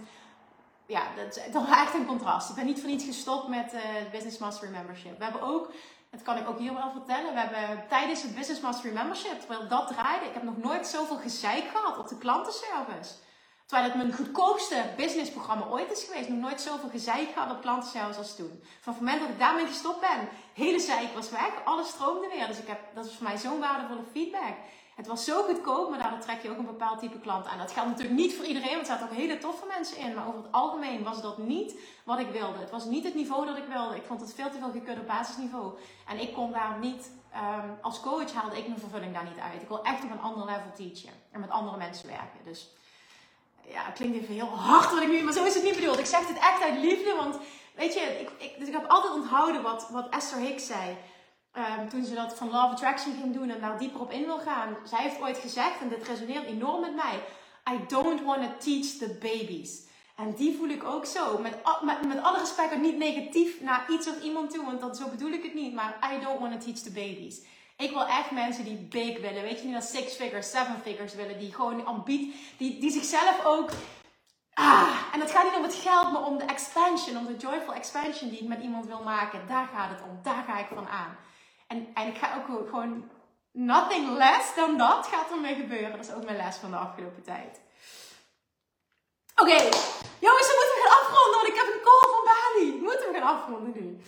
[0.87, 2.49] Ja, dat is toch echt een contrast.
[2.49, 3.81] Ik ben niet voor niets gestopt met uh,
[4.11, 5.19] Business Mastery Membership.
[5.19, 5.71] We hebben ook,
[6.11, 9.69] dat kan ik ook hier wel vertellen, we hebben tijdens het Business Mastery Membership, terwijl
[9.69, 13.13] dat draaide, ik heb nog nooit zoveel gezeik gehad op de klantenservice.
[13.67, 16.29] Terwijl het mijn goedkoopste businessprogramma ooit is geweest.
[16.29, 18.63] Nog nooit zoveel gezeik gehad op klantenservice als toen.
[18.81, 21.51] Van het moment dat ik daarmee gestopt ben, hele zeik was weg.
[21.65, 22.47] Alles stroomde weer.
[22.47, 24.57] Dus ik heb, dat is voor mij zo'n waardevolle feedback.
[24.95, 27.59] Het was zo goedkoop, maar daardoor trek je ook een bepaald type klant aan.
[27.59, 30.15] Dat geldt natuurlijk niet voor iedereen, want er zaten ook hele toffe mensen in.
[30.15, 31.75] Maar over het algemeen was dat niet
[32.05, 32.59] wat ik wilde.
[32.59, 33.97] Het was niet het niveau dat ik wilde.
[33.97, 35.73] Ik vond het veel te veel gekund op basisniveau.
[36.09, 39.63] En ik kon daar niet, um, als coach haalde ik mijn vervulling daar niet uit.
[39.63, 42.45] Ik wil echt op een ander level teachen en met andere mensen werken.
[42.45, 42.71] Dus
[43.67, 45.99] ja, het klinkt even heel hard wat ik nu, maar zo is het niet bedoeld.
[45.99, 47.39] Ik zeg het echt uit liefde, want
[47.75, 50.97] weet je, ik, ik, dus ik heb altijd onthouden wat, wat Esther Hicks zei.
[51.57, 54.39] Um, toen ze dat van Love Attraction ging doen en daar dieper op in wil
[54.39, 54.77] gaan.
[54.85, 57.21] Zij heeft ooit gezegd, en dit resoneert enorm met mij.
[57.75, 59.83] I don't want to teach the babies.
[60.17, 61.39] En die voel ik ook zo.
[61.39, 65.09] Met, met, met alle respect, niet negatief naar iets of iemand toe, want dat, zo
[65.09, 65.75] bedoel ik het niet.
[65.75, 67.41] Maar I don't want to teach the babies.
[67.77, 69.43] Ik wil echt mensen die big willen.
[69.43, 71.39] Weet je niet dat six figures, seven figures willen.
[71.39, 73.71] Die gewoon ambiet, die, die zichzelf ook...
[74.55, 77.17] Ah, en het gaat niet om het geld, maar om de expansion.
[77.17, 79.47] Om de joyful expansion die ik met iemand wil maken.
[79.49, 80.19] Daar gaat het om.
[80.23, 81.17] Daar ga ik van aan.
[81.67, 83.11] En, en ik ga ook gewoon...
[83.57, 85.91] Nothing less dan dat gaat er mee gebeuren.
[85.91, 87.61] Dat is ook mijn les van de afgelopen tijd.
[89.37, 89.65] Oké, okay.
[90.19, 92.83] jongens, we moeten gaan afronden, want ik heb een call van Bali.
[92.83, 94.01] Moeten we gaan afronden nu?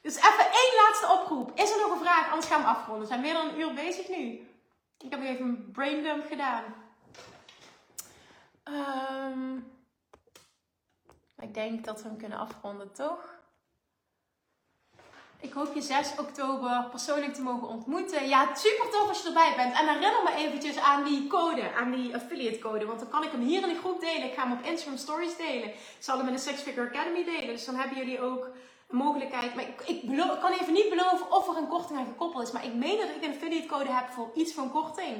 [0.00, 1.52] Dus even één laatste oproep.
[1.54, 2.30] Is er nog een vraag?
[2.30, 3.02] Anders gaan we afronden.
[3.02, 4.48] We zijn meer dan een uur bezig nu.
[4.98, 6.64] Ik heb even een braindump gedaan.
[8.64, 9.72] Um,
[11.38, 13.31] ik denk dat we hem kunnen afronden, toch?
[15.42, 18.28] Ik hoop je 6 oktober persoonlijk te mogen ontmoeten.
[18.28, 19.78] Ja, super tof als je erbij bent.
[19.78, 22.86] En herinner me eventjes aan die code, aan die affiliate code.
[22.86, 24.24] Want dan kan ik hem hier in de groep delen.
[24.24, 25.68] Ik ga hem op Instagram Stories delen.
[25.68, 27.46] Ik zal hem in de Six Figure Academy delen.
[27.46, 28.50] Dus dan hebben jullie ook
[28.90, 29.54] mogelijkheid.
[29.54, 30.00] Maar ik, ik,
[30.40, 32.52] kan even niet beloven of er een korting aan gekoppeld is.
[32.52, 35.16] Maar ik meen dat ik een affiliate code heb voor iets van korting.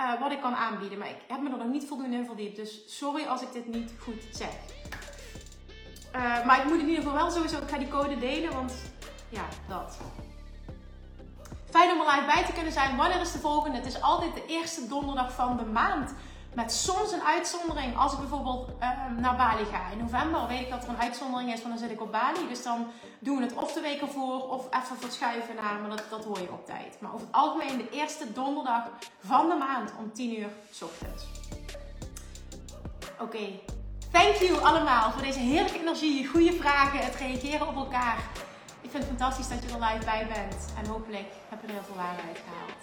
[0.00, 0.98] Uh, wat ik kan aanbieden.
[0.98, 2.56] Maar ik heb me er nog niet voldoende in verdiept.
[2.56, 4.52] Dus sorry als ik dit niet goed zeg.
[6.16, 7.58] Uh, maar ik moet in ieder geval wel sowieso.
[7.58, 8.52] Ik ga die code delen.
[8.52, 8.72] Want
[9.32, 9.96] ja, dat.
[11.70, 12.96] Fijn om er live bij te kunnen zijn.
[12.96, 13.76] Wanneer is de volgende?
[13.76, 16.14] Het is altijd de eerste donderdag van de maand.
[16.54, 17.96] Met soms een uitzondering.
[17.96, 18.88] Als ik bijvoorbeeld uh,
[19.18, 19.90] naar Bali ga.
[19.90, 22.48] In november weet ik dat er een uitzondering is, want dan zit ik op Bali.
[22.48, 22.86] Dus dan
[23.18, 25.80] doen we het of de week ervoor of even verschuiven naar.
[25.80, 27.00] Maar dat, dat hoor je op tijd.
[27.00, 28.82] Maar over het algemeen de eerste donderdag
[29.20, 31.24] van de maand om 10 uur s ochtends.
[33.20, 33.60] Oké.
[34.10, 38.18] Thank you allemaal voor deze heerlijke energie, goede vragen, het reageren op elkaar.
[38.92, 40.72] Vind het fantastisch dat je er live bij bent.
[40.78, 42.82] En hopelijk heb je er heel veel waarde uit gehaald.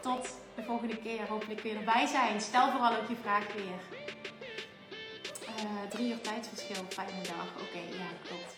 [0.00, 1.28] Tot de volgende keer.
[1.28, 2.40] Hopelijk weer erbij zijn.
[2.40, 3.80] Stel vooral ook je vraag weer.
[5.64, 7.48] Uh, drie uur tijdsverschil, fijne dag.
[7.62, 8.52] Oké, ja, klopt.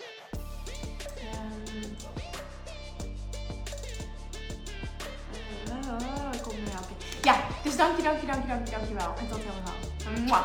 [1.34, 1.96] Um,
[5.68, 6.96] uh, ik kom nu helpen.
[7.22, 9.14] Ja, dus dank je, dank je, dank je, dank je, wel.
[9.18, 9.40] En tot
[10.28, 10.44] gauw.